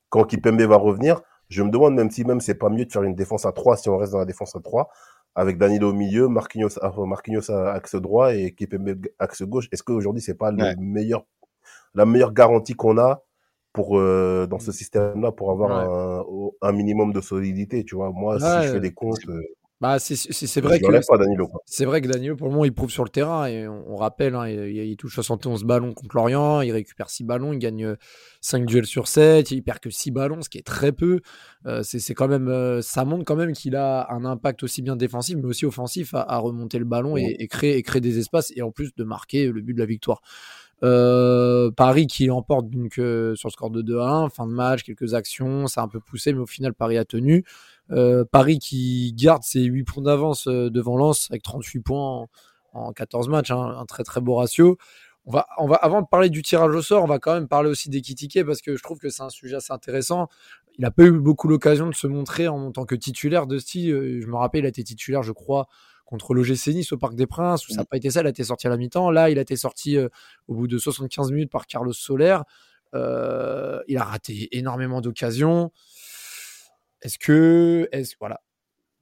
[0.10, 3.04] quand Kipembe va revenir, je me demande même si même c'est pas mieux de faire
[3.04, 4.90] une défense à 3 si on reste dans la défense à 3
[5.36, 9.68] avec Danilo au milieu, Marquinhos, Marquinhos à axe droit et Kipembe axe gauche.
[9.72, 11.26] Est-ce qu'aujourd'hui c'est pas le meilleur,
[11.96, 13.24] la meilleure garantie qu'on a
[13.74, 16.24] pour euh, dans ce système-là pour avoir un,
[16.62, 17.84] un, minimum de solidité.
[17.84, 19.26] Tu vois, moi, si je fais des comptes.
[19.84, 20.86] Euh, bah, c'est vrai que
[21.66, 24.36] c'est vrai que Danilo pour le moment il prouve sur le terrain et on, rappelle
[24.36, 27.96] hein, il, il, touche 71 ballons contre Lorient, il récupère 6 ballons, il gagne
[28.42, 31.20] 5 duels sur 7, il perd que 6 ballons, ce qui est très peu.
[31.66, 34.96] Euh, c'est quand même euh, ça montre quand même qu'il a un impact aussi bien
[34.96, 38.52] défensif mais aussi offensif à, remonter le ballon et, et, créer et créer des espaces
[38.56, 40.22] et en plus de marquer le but de la victoire.
[40.84, 44.52] Euh, Paris qui emporte donc euh, sur le score de 2 à 1, fin de
[44.52, 47.46] match, quelques actions, ça a un peu poussé, mais au final Paris a tenu.
[47.92, 52.28] Euh, Paris qui garde ses 8 points d'avance devant Lens avec 38 points
[52.74, 54.78] en, 14 matchs, hein, un très très beau ratio.
[55.26, 57.48] On va, on va, avant de parler du tirage au sort, on va quand même
[57.48, 60.28] parler aussi d'Ekitike parce que je trouve que c'est un sujet assez intéressant.
[60.78, 64.20] Il n'a pas eu beaucoup l'occasion de se montrer en tant que titulaire de style.
[64.22, 65.68] Je me rappelle, il a été titulaire, je crois,
[66.06, 68.30] contre l'OGC Nice au Parc des Princes, où ça n'a pas été ça, il a
[68.30, 69.10] été sorti à la mi-temps.
[69.12, 70.10] Là, il a été sorti euh,
[70.48, 72.38] au bout de 75 minutes par Carlos Soler.
[72.94, 75.72] Euh, il a raté énormément d'occasions.
[77.04, 77.88] Est-ce que.
[77.92, 78.42] Est voilà.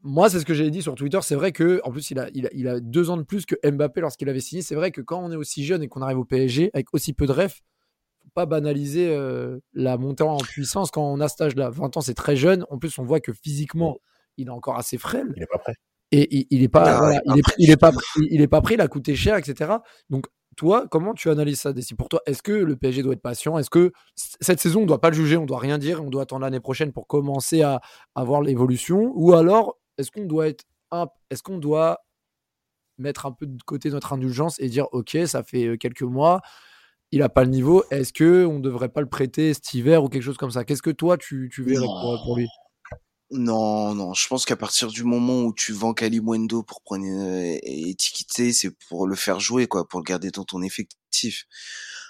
[0.04, 1.20] Moi, c'est ce que j'avais dit sur Twitter.
[1.22, 4.02] C'est vrai que, en plus, il a, il a, deux ans de plus que Mbappé
[4.02, 4.64] lorsqu'il avait signé.
[4.64, 7.14] C'est vrai que quand on est aussi jeune et qu'on arrive au PSG avec aussi
[7.14, 7.62] peu de refs,
[8.24, 11.70] faut pas banaliser euh, la montée en puissance quand on a cet âge-là.
[11.70, 12.66] 20 ans, c'est très jeune.
[12.72, 14.00] En plus, on voit que physiquement,
[14.38, 15.32] il est encore assez frêle.
[15.36, 15.76] Il n'est pas prêt
[16.12, 17.92] et il, n'est est pas, il, est, il est pas,
[18.30, 19.72] il est pas pris, il a coûté cher, etc.
[20.10, 21.96] Donc toi, comment tu analyses ça, Desi?
[21.96, 23.58] Pour toi, est-ce que le PSG doit être patient?
[23.58, 26.10] Est-ce que cette saison, on ne doit pas le juger, on doit rien dire, on
[26.10, 27.82] doit attendre l'année prochaine pour commencer à,
[28.16, 29.12] à voir l'évolution?
[29.16, 30.66] Ou alors, est-ce qu'on doit être,
[31.30, 32.00] est-ce qu'on doit
[32.98, 36.42] mettre un peu de côté notre indulgence et dire, ok, ça fait euh, quelques mois,
[37.12, 40.10] il n'a pas le niveau, est-ce que on devrait pas le prêter cet hiver ou
[40.10, 40.64] quelque chose comme ça?
[40.66, 42.48] Qu'est-ce que toi, tu, tu verrais pour lui?
[43.32, 47.58] Non, non, je pense qu'à partir du moment où tu vends Kalimwendo pour prendre euh,
[47.64, 51.46] étiqueter, c'est pour le faire jouer, quoi, pour le garder dans ton effectif.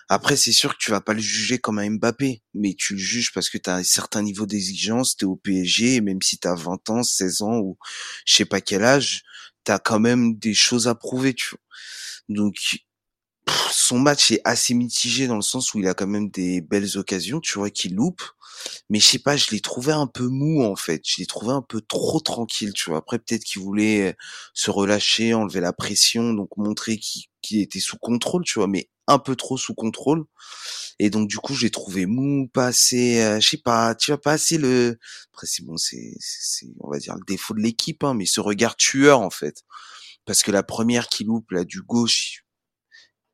[0.09, 2.99] Après, c'est sûr que tu vas pas le juger comme un Mbappé, mais tu le
[2.99, 6.21] juges parce que tu as un certain niveau d'exigence, tu es au PSG, et même
[6.23, 7.77] si tu as 20 ans, 16 ans ou
[8.25, 9.23] je sais pas quel âge,
[9.65, 11.59] tu quand même des choses à prouver, tu vois.
[12.29, 12.55] Donc,
[13.47, 16.97] son match est assez mitigé dans le sens où il a quand même des belles
[16.97, 18.23] occasions, tu vois, qu'il loupe
[18.89, 21.01] mais je sais pas, je l'ai trouvé un peu mou en fait.
[21.05, 22.99] Je l'ai trouvé un peu trop tranquille, tu vois.
[22.99, 24.15] Après peut-être qu'il voulait
[24.53, 29.19] se relâcher, enlever la pression, donc montrer qu'il était sous contrôle, tu vois, mais un
[29.19, 30.25] peu trop sous contrôle.
[30.99, 34.21] Et donc du coup, j'ai trouvé mou, pas assez, euh, je sais pas, tu vois,
[34.21, 34.99] pas assez le.
[35.33, 38.39] Après c'est bon, c'est, c'est, on va dire le défaut de l'équipe, hein, mais ce
[38.41, 39.63] regard tueur en fait.
[40.25, 42.45] Parce que la première qui loupe là du gauche,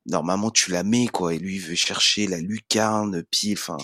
[0.07, 3.77] normalement tu la mets quoi et lui il veut chercher la lucarne pile enfin.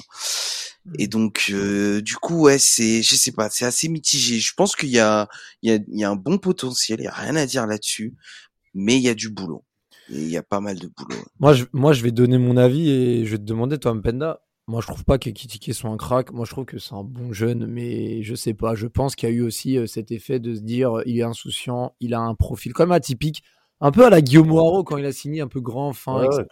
[0.98, 1.10] Et mmh.
[1.10, 4.40] donc euh, du coup ouais c'est je sais pas c'est assez mitigé.
[4.40, 5.28] Je pense qu'il y a
[5.62, 7.68] il y a, il y a un bon potentiel il y a rien à dire
[7.68, 8.16] là-dessus
[8.74, 9.64] mais il y a du boulot.
[10.10, 12.58] Et il y a pas mal de boulot moi je moi je vais donner mon
[12.58, 15.98] avis et je vais te demander toi Mpenda moi je trouve pas qu'Ekitike soit un
[15.98, 16.32] crack.
[16.32, 18.76] Moi je trouve que c'est un bon jeune mais je sais pas.
[18.76, 21.24] Je pense qu'il y a eu aussi euh, cet effet de se dire il est
[21.24, 23.44] insouciant il a un profil quand même atypique
[23.82, 26.46] un peu à la Guillaume Moirot quand il a signé un peu grand, fin, etc.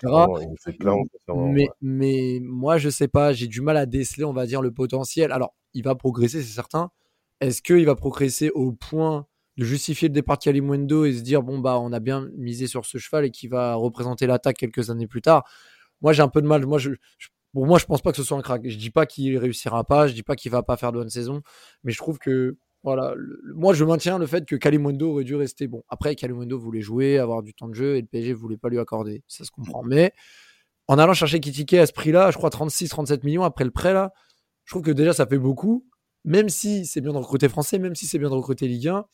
[1.36, 4.72] mais, mais moi, je sais pas, j'ai du mal à déceler, on va dire, le
[4.72, 5.32] potentiel.
[5.32, 6.90] Alors, il va progresser, c'est certain.
[7.40, 11.42] Est-ce qu'il va progresser au point de justifier le départ de Kalimundo et se dire,
[11.42, 14.90] bon, bah, on a bien misé sur ce cheval et qui va représenter l'attaque quelques
[14.90, 15.44] années plus tard?
[16.02, 16.66] Moi, j'ai un peu de mal.
[16.66, 16.92] Moi, je,
[17.54, 18.62] Bon, moi, je pense pas que ce soit un crack.
[18.68, 21.10] Je dis pas qu'il réussira pas, je dis pas qu'il va pas faire de bonne
[21.10, 21.42] saison,
[21.84, 23.14] mais je trouve que voilà,
[23.56, 25.84] moi je maintiens le fait que Kalimundo aurait dû rester bon.
[25.88, 28.80] Après, Kalimundo voulait jouer, avoir du temps de jeu et le PSG voulait pas lui
[28.80, 29.24] accorder.
[29.28, 29.84] Ça se comprend.
[29.84, 30.14] Mais
[30.88, 34.12] en allant chercher Kitike à ce prix-là, je crois 36-37 millions après le prêt là,
[34.66, 35.86] je trouve que déjà ça fait beaucoup.
[36.24, 39.06] Même si c'est bien de recruter français, même si c'est bien de recruter Ligue 1,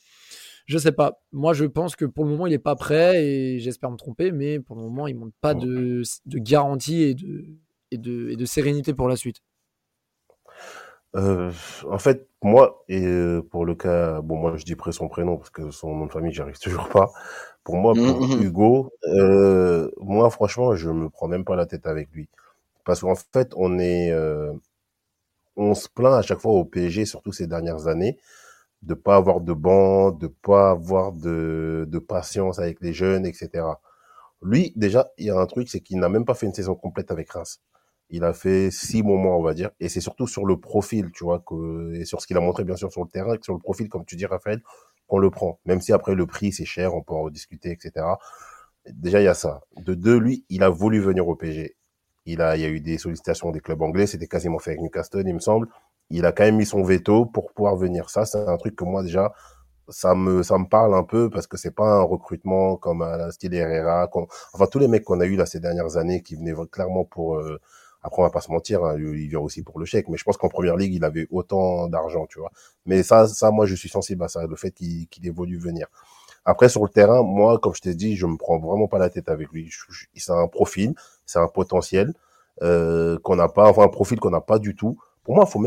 [0.65, 1.21] je sais pas.
[1.31, 4.31] Moi je pense que pour le moment il est pas prêt et j'espère me tromper,
[4.31, 7.45] mais pour le moment il montre pas de, de garantie et de,
[7.91, 9.41] et, de, et de sérénité pour la suite.
[11.15, 11.51] Euh,
[11.89, 15.37] en fait, moi, et euh, pour le cas, bon, moi je dis près son prénom
[15.37, 17.11] parce que son nom de famille, j'arrive toujours pas.
[17.63, 18.43] Pour moi, pour mmh, mmh, mmh.
[18.43, 22.29] Hugo, euh, moi, franchement, je me prends même pas la tête avec lui.
[22.85, 24.53] Parce qu'en fait, on est, euh,
[25.55, 28.17] on se plaint à chaque fois au PSG, surtout ces dernières années,
[28.83, 33.79] de pas avoir de banc, de pas avoir de, de patience avec les jeunes, etc.
[34.43, 36.75] Lui, déjà, il y a un truc, c'est qu'il n'a même pas fait une saison
[36.75, 37.61] complète avec Reims.
[38.09, 39.71] Il a fait six moments, on va dire.
[39.79, 42.63] Et c'est surtout sur le profil, tu vois, que, et sur ce qu'il a montré,
[42.63, 44.61] bien sûr, sur le terrain, sur le profil, comme tu dis, Raphaël,
[45.07, 45.59] qu'on le prend.
[45.65, 48.05] Même si après, le prix, c'est cher, on peut en rediscuter, etc.
[48.89, 49.61] Déjà, il y a ça.
[49.77, 51.75] De deux, lui, il a voulu venir au PSG.
[52.25, 54.07] Il a, il y a eu des sollicitations des clubs anglais.
[54.07, 55.67] C'était quasiment fait avec Newcastle, il me semble.
[56.09, 58.09] Il a quand même mis son veto pour pouvoir venir.
[58.09, 59.33] Ça, c'est un truc que moi, déjà,
[59.89, 63.17] ça me ça me parle un peu parce que c'est pas un recrutement comme à
[63.17, 64.09] la style Herrera
[64.53, 67.37] enfin tous les mecs qu'on a eu là ces dernières années qui venaient clairement pour
[67.37, 67.59] euh,
[68.07, 70.07] Après, on va pas se mentir, hein, il vient aussi pour le chèque.
[70.07, 72.51] Mais je pense qu'en première ligue, il avait autant d'argent, tu vois.
[72.85, 75.87] Mais ça, ça, moi, je suis sensible à ça, le fait qu'il ait voulu venir.
[76.45, 79.09] Après, sur le terrain, moi, comme je t'ai dit, je me prends vraiment pas la
[79.09, 79.69] tête avec lui.
[80.15, 82.13] C'est un profil, c'est un potentiel
[82.63, 84.97] euh, qu'on n'a pas, enfin un profil qu'on n'a pas du tout.
[85.27, 85.61] Pour moi, faut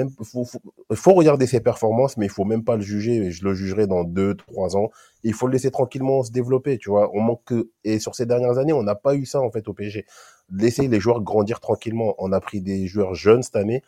[0.94, 3.31] faut, regarder ses performances, mais il faut même pas le juger.
[3.31, 4.88] Je le jugerai dans deux, trois ans.
[5.23, 7.11] Il faut le laisser tranquillement se développer, tu vois.
[7.12, 9.68] On manque que, et sur ces dernières années, on n'a pas eu ça en fait
[9.68, 10.07] au PSG.
[10.51, 12.14] Laisser les joueurs grandir tranquillement.
[12.16, 13.83] On a pris des joueurs jeunes cette année.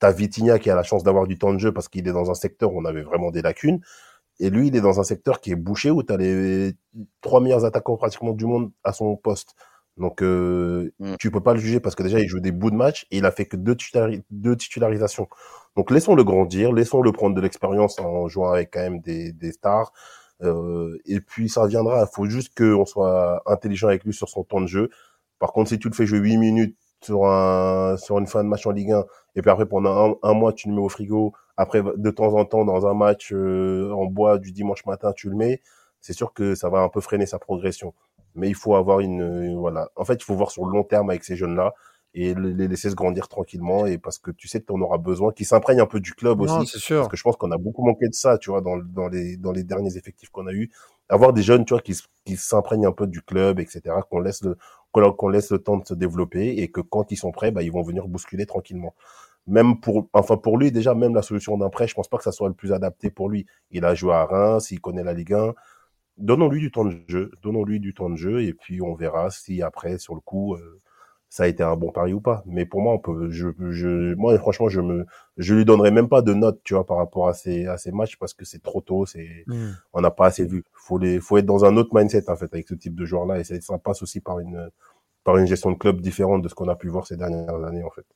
[0.00, 2.32] T'as Vitinha qui a la chance d'avoir du temps de jeu parce qu'il est dans
[2.32, 3.80] un secteur où on avait vraiment des lacunes.
[4.40, 6.72] Et lui, il est dans un secteur qui est bouché où tu as les
[7.20, 9.54] trois meilleurs attaquants pratiquement du monde à son poste.
[9.96, 11.14] Donc, euh, mm.
[11.18, 13.18] tu peux pas le juger parce que déjà, il joue des bouts de match et
[13.18, 13.76] il a fait que deux,
[14.30, 15.28] deux titularisations.
[15.76, 19.92] Donc, laissons-le grandir, laissons-le prendre de l'expérience en jouant avec quand même des, des stars.
[20.42, 22.02] Euh, et puis, ça viendra.
[22.02, 24.90] Il faut juste qu'on soit intelligent avec lui sur son temps de jeu.
[25.38, 28.48] Par contre, si tu le fais jouer 8 minutes sur, un, sur une fin de
[28.48, 29.04] match en Ligue 1,
[29.36, 32.34] et puis après, pendant un, un mois, tu le mets au frigo, après, de temps
[32.34, 35.62] en temps, dans un match euh, en bois du dimanche matin, tu le mets,
[36.00, 37.94] c'est sûr que ça va un peu freiner sa progression
[38.36, 39.88] mais il faut avoir une, voilà.
[39.96, 41.74] En fait, il faut voir sur le long terme avec ces jeunes-là
[42.14, 44.96] et les laisser se grandir tranquillement et parce que tu sais que tu en auras
[44.96, 46.66] besoin, qu'ils s'imprègnent un peu du club aussi.
[46.66, 46.96] c'est sûr.
[47.00, 49.36] Parce que je pense qu'on a beaucoup manqué de ça, tu vois, dans, dans les
[49.36, 50.70] dans les derniers effectifs qu'on a eu,
[51.10, 51.94] avoir des jeunes, tu vois, qui
[52.24, 53.96] qui s'imprègnent un peu du club, etc.
[54.08, 54.56] Qu'on laisse le
[54.92, 57.70] qu'on laisse le temps de se développer et que quand ils sont prêts, bah ils
[57.70, 58.94] vont venir bousculer tranquillement.
[59.46, 62.24] Même pour, enfin pour lui déjà, même la solution d'un prêt, je pense pas que
[62.24, 63.46] ça soit le plus adapté pour lui.
[63.70, 65.54] Il a joué à Reims, il connaît la Ligue 1
[66.18, 69.62] donnons-lui du temps de jeu, donnons-lui du temps de jeu, et puis on verra si
[69.62, 70.80] après, sur le coup, euh,
[71.28, 72.42] ça a été un bon pari ou pas.
[72.46, 75.04] Mais pour moi, on peut, je, je, moi, franchement, je me,
[75.36, 77.92] je lui donnerai même pas de note, tu vois, par rapport à ces, à ces
[77.92, 79.72] matchs, parce que c'est trop tôt, c'est, hmm.
[79.92, 80.64] on n'a pas assez vu.
[80.72, 83.40] Faut les, faut être dans un autre mindset, en fait, avec ce type de joueur-là,
[83.40, 84.70] et ça passe aussi par une,
[85.24, 87.84] par une gestion de club différente de ce qu'on a pu voir ces dernières années,
[87.84, 88.06] en fait.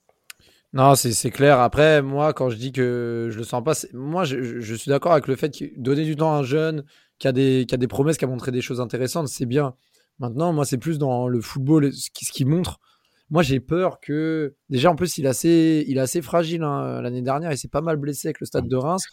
[0.72, 1.58] Non, c'est clair.
[1.58, 5.10] Après, moi, quand je dis que je le sens pas, moi, je, je suis d'accord
[5.10, 6.84] avec le fait que donner du temps à un jeune,
[7.20, 9.74] qui a des, qui a des promesses, qui a montré des choses intéressantes, c'est bien.
[10.18, 12.80] Maintenant, moi, c'est plus dans le football, ce qui, ce qui montre.
[13.28, 14.56] Moi, j'ai peur que.
[14.70, 17.52] Déjà, en plus, il est assez, il est assez fragile hein, l'année dernière.
[17.52, 19.04] Il s'est pas mal blessé avec le stade de Reims.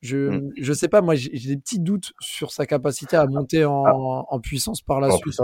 [0.00, 0.52] Je, mm.
[0.60, 4.24] je sais pas, moi, j'ai des petits doutes sur sa capacité à monter en, ah.
[4.28, 5.40] en puissance par la suite.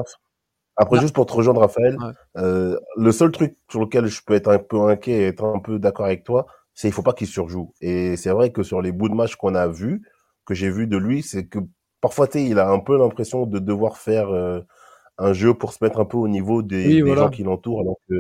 [0.77, 1.01] Après, ah.
[1.01, 1.97] juste pour te rejoindre, Raphaël,
[2.37, 5.59] euh, le seul truc sur lequel je peux être un peu inquiet et être un
[5.59, 7.73] peu d'accord avec toi, c'est il faut pas qu'il surjoue.
[7.81, 10.03] Et c'est vrai que sur les bouts de match qu'on a vus,
[10.45, 11.61] que j'ai vu de lui, c'est que
[12.05, 14.61] parfois, tu il a un peu l'impression de devoir faire euh,
[15.17, 17.81] un jeu pour se mettre un peu au niveau des, gens qui l'entourent.
[17.81, 18.17] Alors que,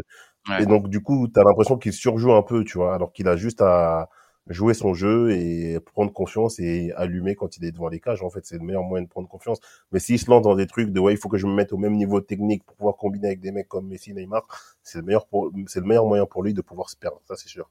[0.59, 3.29] Et donc, du coup, tu as l'impression qu'il surjoue un peu, tu vois, alors qu'il
[3.29, 4.09] a juste à
[4.49, 8.23] jouer son jeu et prendre confiance et allumer quand il est devant les cages.
[8.23, 9.61] En fait, c'est le meilleur moyen de prendre confiance.
[9.93, 11.75] Mais s'il se lance dans des trucs de ouais, il faut que je me mette
[11.75, 14.47] au même niveau technique pour pouvoir combiner avec des mecs comme Messi, Neymar,
[14.83, 17.21] c'est le meilleur pour, c'est le meilleur moyen pour lui de pouvoir se perdre.
[17.27, 17.69] Ça, c'est sûr.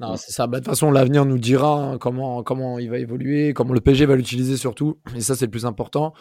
[0.00, 0.46] Non, c'est ça.
[0.46, 3.80] Bah, de toute façon, l'avenir nous dira hein, comment, comment il va évoluer, comment le
[3.80, 4.98] PG va l'utiliser surtout.
[5.16, 6.14] Et ça, c'est le plus important.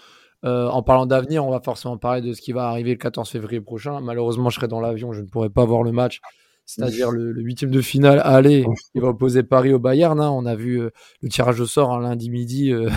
[0.45, 3.29] Euh, en parlant d'avenir, on va forcément parler de ce qui va arriver le 14
[3.29, 4.01] février prochain.
[4.01, 6.21] Malheureusement, je serai dans l'avion, je ne pourrai pas voir le match,
[6.65, 8.65] c'est-à-dire le, huitième de finale aller.
[8.95, 10.19] Il va opposer Paris au Bayern.
[10.19, 10.29] Hein.
[10.31, 10.89] On a vu euh,
[11.21, 12.71] le tirage au sort un lundi midi.
[12.71, 12.89] Euh,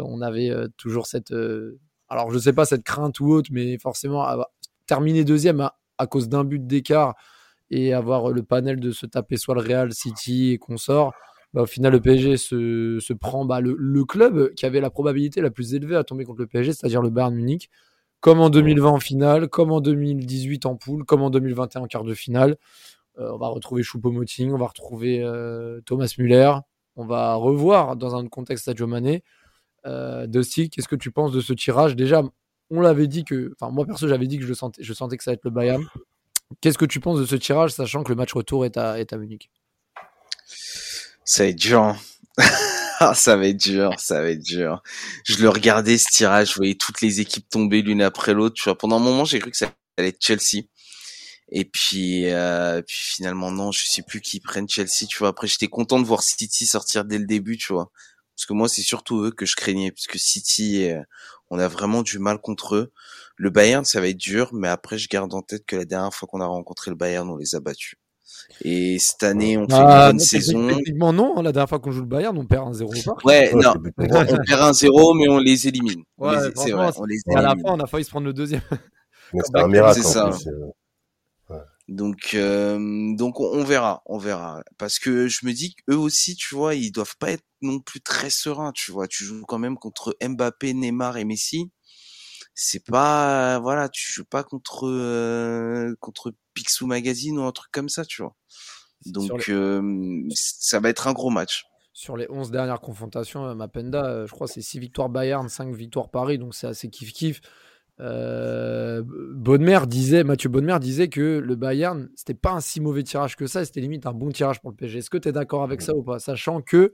[0.04, 1.32] on avait toujours cette,
[2.08, 4.26] alors je ne sais pas cette crainte ou autre, mais forcément
[4.86, 7.14] terminer deuxième à, à cause d'un but d'écart
[7.70, 11.12] et avoir le panel de se taper soit le Real City et consort,
[11.54, 14.90] bah, au final le PSG se, se prend bah, le, le, club qui avait la
[14.90, 17.70] probabilité la plus élevée à tomber contre le PSG, c'est-à-dire le Bayern Munich,
[18.20, 22.04] comme en 2020 en finale, comme en 2018 en poule, comme en 2021 en quart
[22.04, 22.56] de finale.
[23.18, 26.52] Euh, on va retrouver Choupo-Moting, on va retrouver euh, Thomas Müller,
[26.96, 29.22] on va revoir dans un contexte Sadio Mané.
[29.86, 31.96] Euh, Dusty, qu'est-ce que tu penses de ce tirage?
[31.96, 32.22] Déjà,
[32.70, 35.24] on l'avait dit que, enfin moi perso j'avais dit que je sentais, je sentais que
[35.24, 35.84] ça allait être le Bayern.
[36.60, 39.12] Qu'est-ce que tu penses de ce tirage, sachant que le match retour est à, est
[39.12, 39.50] à Munich?
[41.24, 41.82] Ça va être dur.
[41.82, 41.96] Hein.
[43.00, 44.82] Ah, ça va être dur, ça va être dur.
[45.22, 48.72] Je le regardais ce tirage, je voyais toutes les équipes tomber l'une après l'autre.
[48.72, 50.64] Pendant un moment, j'ai cru que ça allait être Chelsea.
[51.50, 55.06] Et puis, euh, puis finalement non, je sais plus qui prennent Chelsea.
[55.08, 57.56] Tu vois, après j'étais content de voir City sortir dès le début.
[57.56, 57.92] Tu vois,
[58.38, 61.02] parce que moi c'est surtout eux que je craignais, puisque City, euh,
[61.50, 62.92] on a vraiment du mal contre eux.
[63.34, 66.14] Le Bayern, ça va être dur, mais après, je garde en tête que la dernière
[66.14, 67.96] fois qu'on a rencontré le Bayern, on les a battus.
[68.62, 70.68] Et cette année, on fait une ah, bonne saison.
[70.68, 71.36] Techniquement, non.
[71.36, 72.92] Hein, la dernière fois qu'on joue le Bayern, on perd un 0
[73.24, 73.74] Ouais, non.
[73.98, 76.04] on perd un 0, mais on les élimine.
[76.16, 76.90] Ouais, c'est vrai.
[76.96, 77.38] On les élimine.
[77.38, 78.62] À la fin, on a failli se prendre le deuxième.
[79.32, 80.00] c'est un miracle.
[80.00, 80.30] C'est ça.
[80.46, 80.70] Euh,
[81.88, 86.54] donc, euh, donc on, verra, on verra, parce que je me dis qu'eux aussi, tu
[86.54, 89.08] vois, ils doivent pas être non plus très sereins, tu vois.
[89.08, 91.70] Tu joues quand même contre Mbappé, Neymar et Messi
[92.60, 97.88] c'est pas voilà tu joues pas contre euh, contre Picsou Magazine ou un truc comme
[97.88, 98.34] ça, tu vois.
[99.06, 101.66] Donc euh, ça va être un gros match.
[101.92, 106.10] Sur les 11 dernières confrontations, euh, Mapenda, je crois c'est 6 victoires Bayern, 5 victoires
[106.10, 107.40] Paris, donc c'est assez kiff-kiff.
[108.00, 109.02] Euh,
[109.86, 113.64] disait, Mathieu Bonnemer disait que le Bayern, c'était pas un si mauvais tirage que ça,
[113.64, 114.98] c'était limite un bon tirage pour le PSG.
[114.98, 116.92] Est-ce que tu es d'accord avec ça ou pas Sachant que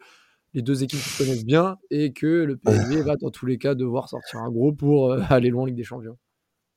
[0.55, 3.75] les deux équipes se connaissent bien et que le PSG va dans tous les cas
[3.75, 6.17] devoir sortir un gros pour euh, aller loin en Ligue des Champions?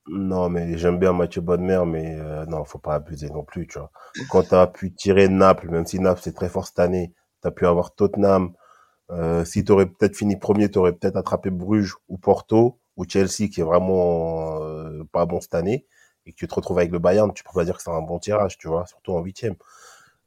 [0.10, 3.78] Non, mais j'aime bien Mathieu Bonnemer, mais euh, non, faut pas abuser non plus, tu
[3.78, 3.92] vois.
[4.30, 7.48] Quand tu as pu tirer Naples, même si Naples c'est très fort cette année, tu
[7.48, 8.54] as pu avoir Tottenham.
[9.46, 13.50] Si tu aurais peut-être fini premier, tu aurais peut-être attrapé Bruges ou Porto ou Chelsea
[13.52, 15.86] qui est vraiment euh, pas bon cette année
[16.26, 18.02] et que tu te retrouves avec le Bayern, tu peux pas dire que c'est un
[18.02, 19.56] bon tirage, tu vois, surtout en huitième.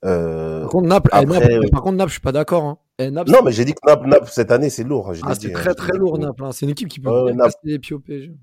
[0.04, 2.64] Euh, par contre, Naples, eh, Naples, par contre, Naples, je suis pas d'accord.
[2.64, 2.78] Hein.
[2.98, 5.12] Eh, non, mais j'ai dit que Naples, Naples, cette année, c'est lourd.
[5.22, 6.44] Ah, c'est très, très lourd, Naples.
[6.44, 6.52] Hein.
[6.52, 8.34] C'est une équipe qui peut euh, passer les pieds au PSG.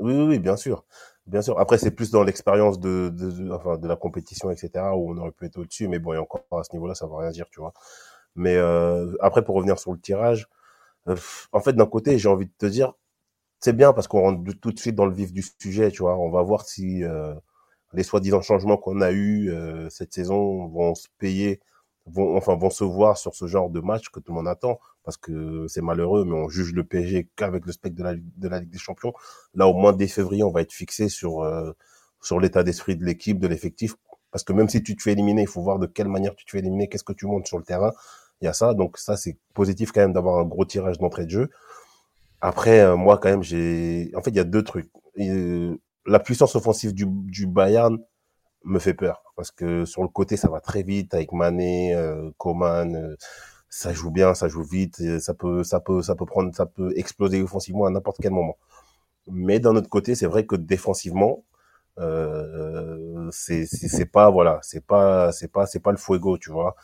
[0.00, 0.84] Oui, oui, bien sûr.
[1.26, 1.58] Bien sûr.
[1.58, 5.30] Après, c'est plus dans l'expérience de, de, enfin, de la compétition, etc., où on aurait
[5.30, 5.88] pu être au-dessus.
[5.88, 7.72] Mais bon, et encore à ce niveau-là, ça va rien dire, tu vois.
[8.34, 10.48] Mais euh, après, pour revenir sur le tirage,
[11.06, 12.92] en fait, d'un côté, j'ai envie de te dire,
[13.62, 16.18] c'est bien parce qu'on rentre tout de suite dans le vif du sujet, tu vois.
[16.18, 17.32] On va voir si euh,
[17.94, 21.60] les soi-disant changements qu'on a eu euh, cette saison vont se payer,
[22.06, 24.80] vont enfin vont se voir sur ce genre de match que tout le monde attend.
[25.04, 28.02] Parce que c'est malheureux, mais on juge le PSG qu'avec le spectre de
[28.48, 29.12] la, Ligue des Champions.
[29.54, 31.72] Là, au moins dès février, on va être fixé sur euh,
[32.20, 33.94] sur l'état d'esprit de l'équipe, de l'effectif.
[34.32, 36.44] Parce que même si tu te fais éliminer, il faut voir de quelle manière tu
[36.44, 37.92] te fais éliminer, qu'est-ce que tu montes sur le terrain.
[38.40, 41.26] Il y a ça, donc ça c'est positif quand même d'avoir un gros tirage d'entrée
[41.26, 41.50] de jeu.
[42.42, 44.10] Après, euh, moi, quand même, j'ai.
[44.16, 44.90] En fait, il y a deux trucs.
[46.06, 47.98] la puissance offensive du, du Bayern
[48.64, 52.30] me fait peur parce que sur le côté, ça va très vite avec Mané, euh,
[52.38, 52.96] Coman.
[52.96, 53.16] Euh,
[53.70, 55.02] ça joue bien, ça joue vite.
[55.20, 58.58] ça peut, ça peut, ça peut prendre, ça peut exploser offensivement à n'importe quel moment.
[59.28, 61.44] Mais d'un autre côté, c'est vrai que défensivement,
[61.98, 66.74] euh, c'est pas voilà, c'est pas c'est pas c'est pas le fuego, tu vois.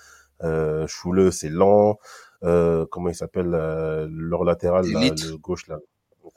[0.44, 1.98] Euh, Chouleux, c'est lent.
[2.44, 5.78] Euh, comment il s'appelle euh, leur latéral là, le gauche là.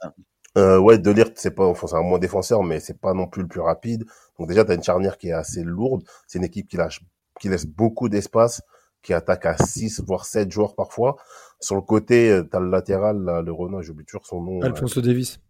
[0.00, 0.12] Ah.
[0.58, 3.42] Euh, ouais, Delirte, c'est pas, enfin, c'est un moins défenseur, mais c'est pas non plus
[3.42, 4.04] le plus rapide.
[4.38, 6.02] Donc déjà, t'as une charnière qui est assez lourde.
[6.26, 7.00] C'est une équipe qui lâche,
[7.40, 8.60] qui laisse beaucoup d'espace,
[9.02, 11.16] qui attaque à 6 voire 7 joueurs parfois.
[11.58, 14.60] Sur le côté, euh, t'as le latéral, là, le Renault, j'oublie toujours son nom.
[14.60, 15.40] Alfonso Davis.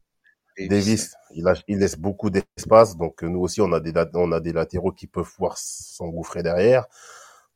[0.69, 2.97] Davis, il, lâche, il laisse beaucoup d'espace.
[2.97, 6.87] Donc nous aussi, on a des, on a des latéraux qui peuvent pouvoir s'engouffrer derrière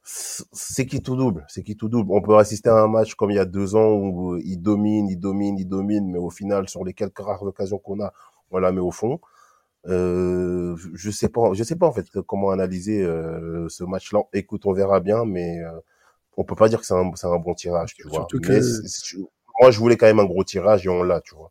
[0.08, 2.12] c'est qui tout double, c'est qui tout double?
[2.12, 5.08] On peut assister à un match comme il y a deux ans où il domine,
[5.08, 8.12] il domine, il domine, mais au final, sur les quelques rares occasions qu'on a,
[8.52, 9.20] on la met au fond.
[9.88, 14.20] Euh, je sais pas, je sais pas en fait comment analyser euh, ce match-là.
[14.32, 15.72] Écoute, on verra bien, mais euh,
[16.36, 18.28] on peut pas dire que c'est un, un, bon tirage, tu vois.
[19.60, 21.50] moi, je voulais quand même un gros tirage et on l'a, tu vois.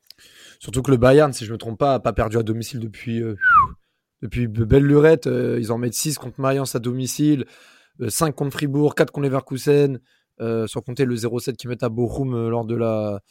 [0.59, 3.21] Surtout que le Bayern, si je me trompe pas, a pas perdu à domicile depuis
[4.21, 5.25] depuis belle lurette.
[5.25, 7.45] Ils en mettent 6 contre Mayence à domicile.
[8.07, 9.99] 5 euh, contre Fribourg, 4 contre Leverkusen,
[10.41, 13.21] euh, sans compter le 0-7 qui met à Bochum euh, lors de la,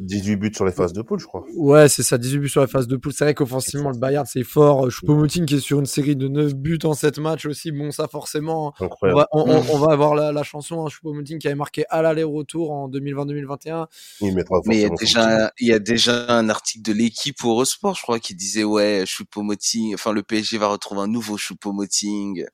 [0.00, 1.44] 18 buts sur les phases de poule, je crois.
[1.56, 3.12] Ouais, c'est ça, 18 buts sur les phases de poule.
[3.12, 4.88] C'est vrai qu'offensivement, le Bayern, c'est fort.
[4.88, 7.70] Choupo-Moting qui est sur une série de 9 buts en 7 matchs aussi.
[7.70, 10.84] Bon, ça, forcément, on va, on, va, avoir la, chanson.
[10.84, 13.86] Hein, Choupo-Moting qui avait marqué à l'aller-retour en 2020-2021.
[14.20, 14.34] Il
[14.66, 17.94] Mais il y, a déjà, il y a déjà un article de l'équipe pour Eurosport,
[17.94, 22.44] je crois, qui disait, ouais, Choupo-Moting, enfin, le PSG va retrouver un nouveau Choupo-Moting.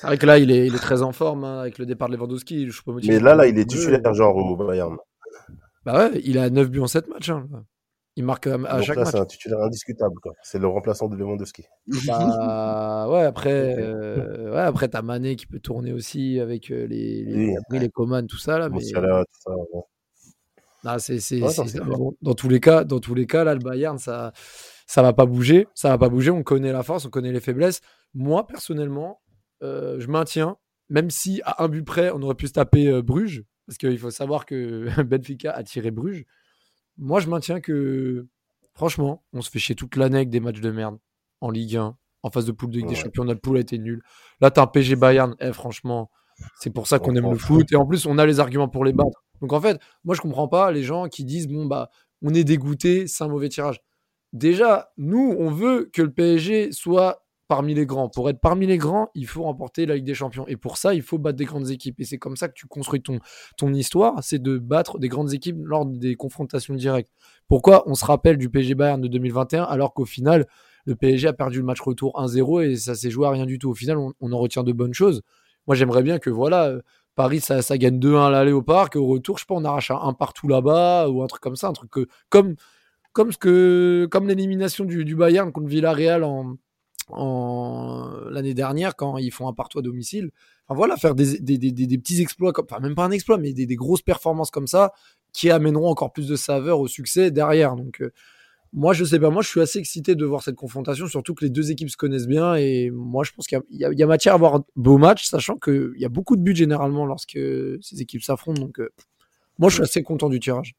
[0.00, 2.08] C'est vrai que là, il est, il est très en forme hein, avec le départ
[2.08, 2.68] de Lewandowski.
[3.04, 4.96] Mais là, là, il est titulaire, genre, au Bayern.
[5.86, 7.30] Bah ouais, il a 9 buts en 7 matchs.
[7.30, 7.46] Hein.
[8.16, 9.12] Il marque à, à chaque là, match.
[9.12, 10.16] C'est un titulaire indiscutable.
[10.42, 11.62] C'est le remplaçant de Lewandowski.
[12.08, 17.22] Bah ouais, après, euh, ouais, après t'as Mané qui peut tourner aussi avec euh, les,
[17.22, 18.68] les, oui, les Coman, tout ça là.
[18.68, 18.80] Mais...
[18.80, 19.60] tout ça,
[22.20, 24.32] dans tous les cas, dans tous les cas, là, le Bayern, ça,
[24.88, 26.32] ça va pas bouger, ça va pas bouger.
[26.32, 27.80] On connaît la force, on connaît les faiblesses.
[28.12, 29.20] Moi, personnellement,
[29.62, 30.56] euh, je maintiens,
[30.88, 34.10] même si à un but près, on aurait pu se taper Bruges, parce qu'il faut
[34.10, 36.24] savoir que Benfica a tiré Bruges.
[36.98, 38.26] Moi, je maintiens que,
[38.74, 40.98] franchement, on se fait chier toute l'année avec des matchs de merde
[41.40, 43.24] en Ligue 1, en phase de poule de Ligue des Champions.
[43.24, 44.02] Notre poule a été nulle.
[44.40, 45.34] Là, t'as un PG Bayern.
[45.40, 46.10] Eh, franchement,
[46.58, 47.70] c'est pour ça qu'on aime le foot.
[47.72, 49.24] Et en plus, on a les arguments pour les battre.
[49.42, 51.90] Donc, en fait, moi, je comprends pas les gens qui disent bon, bah,
[52.22, 53.80] on est dégoûté, c'est un mauvais tirage.
[54.32, 58.08] Déjà, nous, on veut que le PSG soit parmi les grands.
[58.08, 60.46] Pour être parmi les grands, il faut remporter la Ligue des Champions.
[60.48, 62.00] Et pour ça, il faut battre des grandes équipes.
[62.00, 63.18] Et c'est comme ça que tu construis ton,
[63.56, 67.10] ton histoire, c'est de battre des grandes équipes lors des confrontations directes.
[67.48, 70.46] Pourquoi on se rappelle du PSG Bayern de 2021 alors qu'au final,
[70.86, 73.58] le PSG a perdu le match retour 1-0 et ça s'est joué à rien du
[73.58, 73.70] tout.
[73.70, 75.22] Au final, on, en retient de bonnes choses.
[75.66, 76.80] Moi, j'aimerais bien que voilà, euh,
[77.16, 78.96] Paris, ça, gagne 2-1 à l'aller au parc.
[78.96, 81.68] Au retour, je sais pas, on arrache un, partout là-bas ou un truc comme ça.
[81.68, 81.90] Un truc
[82.28, 82.54] comme,
[83.12, 83.30] comme,
[84.10, 86.56] comme l'élimination du, du Bayern contre Villarreal en
[87.08, 90.30] en l'année dernière quand ils font un partout à domicile.
[90.66, 93.38] Enfin voilà, faire des, des, des, des petits exploits, comme, enfin même pas un exploit,
[93.38, 94.92] mais des, des, grosses performances comme ça
[95.32, 97.76] qui amèneront encore plus de saveur au succès derrière.
[97.76, 98.12] Donc euh,
[98.72, 101.44] moi je sais pas, moi je suis assez excité de voir cette confrontation, surtout que
[101.44, 104.34] les deux équipes se connaissent bien et moi je pense qu'il y, y, a matière
[104.34, 107.38] à avoir un beau match, sachant qu'il y a beaucoup de buts généralement lorsque
[107.80, 108.60] ces équipes s'affrontent.
[108.60, 108.90] Donc euh,
[109.58, 110.74] moi je suis assez content du tirage.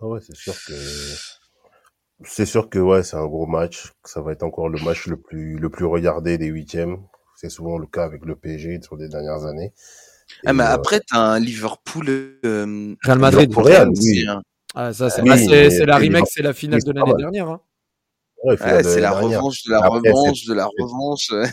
[0.00, 0.74] Ah ouais, c'est sûr que
[2.24, 3.92] c'est sûr que ouais, c'est un gros match.
[4.04, 6.98] Ça va être encore le match le plus le plus regardé des huitièmes.
[7.36, 9.72] C'est souvent le cas avec le PSG sur les dernières années.
[10.44, 10.68] Ah, mais euh...
[10.68, 12.06] après, t'as un Liverpool.
[12.08, 13.48] Euh, Real Madrid.
[13.50, 14.24] Liverpool Real, oui.
[14.28, 14.42] hein.
[14.74, 17.48] Ah, ça, c'est Oui, ah, c'est- la remake, c'est la finale de l'année dernière.
[17.48, 17.60] Hein.
[18.44, 18.66] Ouais, c'est
[19.00, 19.22] la dernière.
[19.22, 21.30] revanche de la Après, c'est- revanche de la revanche.
[21.30, 21.50] ouais.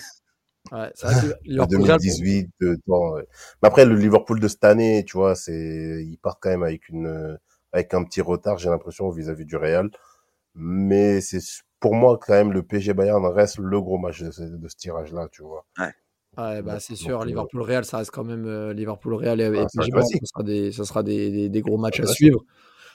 [0.72, 0.92] Vrai
[1.22, 3.14] que de Liverpool Real, 2018, de temps.
[3.14, 3.28] ouais.
[3.62, 6.90] Mais après, le Liverpool de cette année, tu vois, c'est, il part quand même avec
[6.90, 7.38] une,
[7.74, 9.90] avec un petit retard, j'ai l'impression, vis-à-vis du Real.
[10.56, 11.40] Mais c'est,
[11.80, 14.76] pour moi, quand même, le PSG Bayern reste le gros match de, ce- de ce
[14.76, 15.66] tirage-là, tu vois.
[16.38, 17.22] Ouais, bah, Donc- c'est sûr.
[17.22, 19.92] euh, Liverpool Real, ça reste quand même euh, Liverpool Real et, et Ah, un PSG
[20.20, 22.44] ça sera des, ça sera des, des, des gros matchs un à suivre.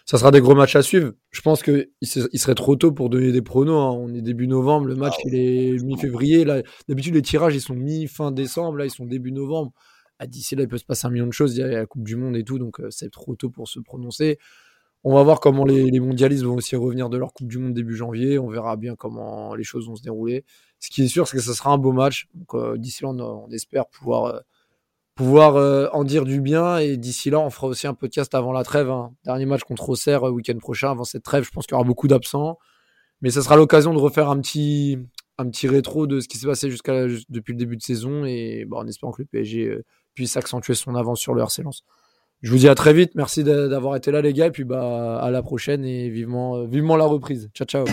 [0.07, 1.13] Ça sera des gros matchs à suivre.
[1.31, 3.77] Je pense que il, se- il serait trop tôt pour donner des pronos.
[3.81, 3.99] hein.
[4.01, 6.45] On est début novembre, le match Ah il est mi-février.
[6.45, 8.79] Là, d'habitude les tirages ils sont mi-fin décembre.
[8.79, 9.73] Là, ils sont début novembre.
[10.19, 11.57] Ah, D'ici là, il peut se passer un million de choses.
[11.57, 13.69] Il y a la Coupe du Monde et tout, donc euh, c'est trop tôt pour
[13.69, 14.39] se prononcer.
[15.05, 17.95] On va voir comment les, mondialistes vont aussi revenir de leur Coupe du Monde début
[17.95, 18.39] janvier.
[18.39, 20.45] On verra bien comment les choses vont se dérouler.
[20.81, 22.29] Ce qui est sûr, c'est que ce sera un beau match.
[22.55, 24.41] Euh, d'ici là, on, espère pouvoir, euh,
[25.15, 26.79] pouvoir euh, en dire du bien.
[26.79, 28.91] Et d'ici là, on fera aussi un podcast avant la trêve.
[28.91, 29.15] hein.
[29.25, 30.91] Dernier match contre Auxerre week-end prochain.
[30.91, 32.59] Avant cette trêve, je pense qu'il y aura beaucoup d'absents.
[33.23, 34.99] Mais ça sera l'occasion de refaire un petit,
[35.39, 38.25] un petit rétro de ce qui s'est passé jusqu'à depuis le début de saison.
[38.25, 39.79] Et bon, en espérant que le PSG
[40.15, 41.63] puisse accentuer son avance sur le RC.
[42.41, 43.13] Je vous dis à très vite.
[43.17, 44.47] Merci d'avoir été là, les gars.
[44.47, 47.51] Et puis, bah, à la prochaine et vivement, euh, vivement la reprise.
[47.53, 47.85] Ciao, ciao.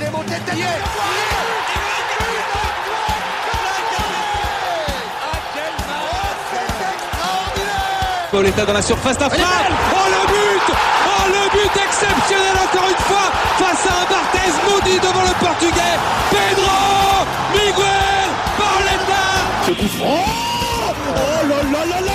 [8.32, 9.48] Pauletta dans la surface d'affaire.
[9.94, 10.76] Oh le but
[11.08, 15.96] Oh le but exceptionnel encore une fois face à un Barthez maudit devant le portugais.
[16.30, 19.24] Pedro Miguel Pauletta
[19.66, 22.15] Ce coup franc oh, oh là là là là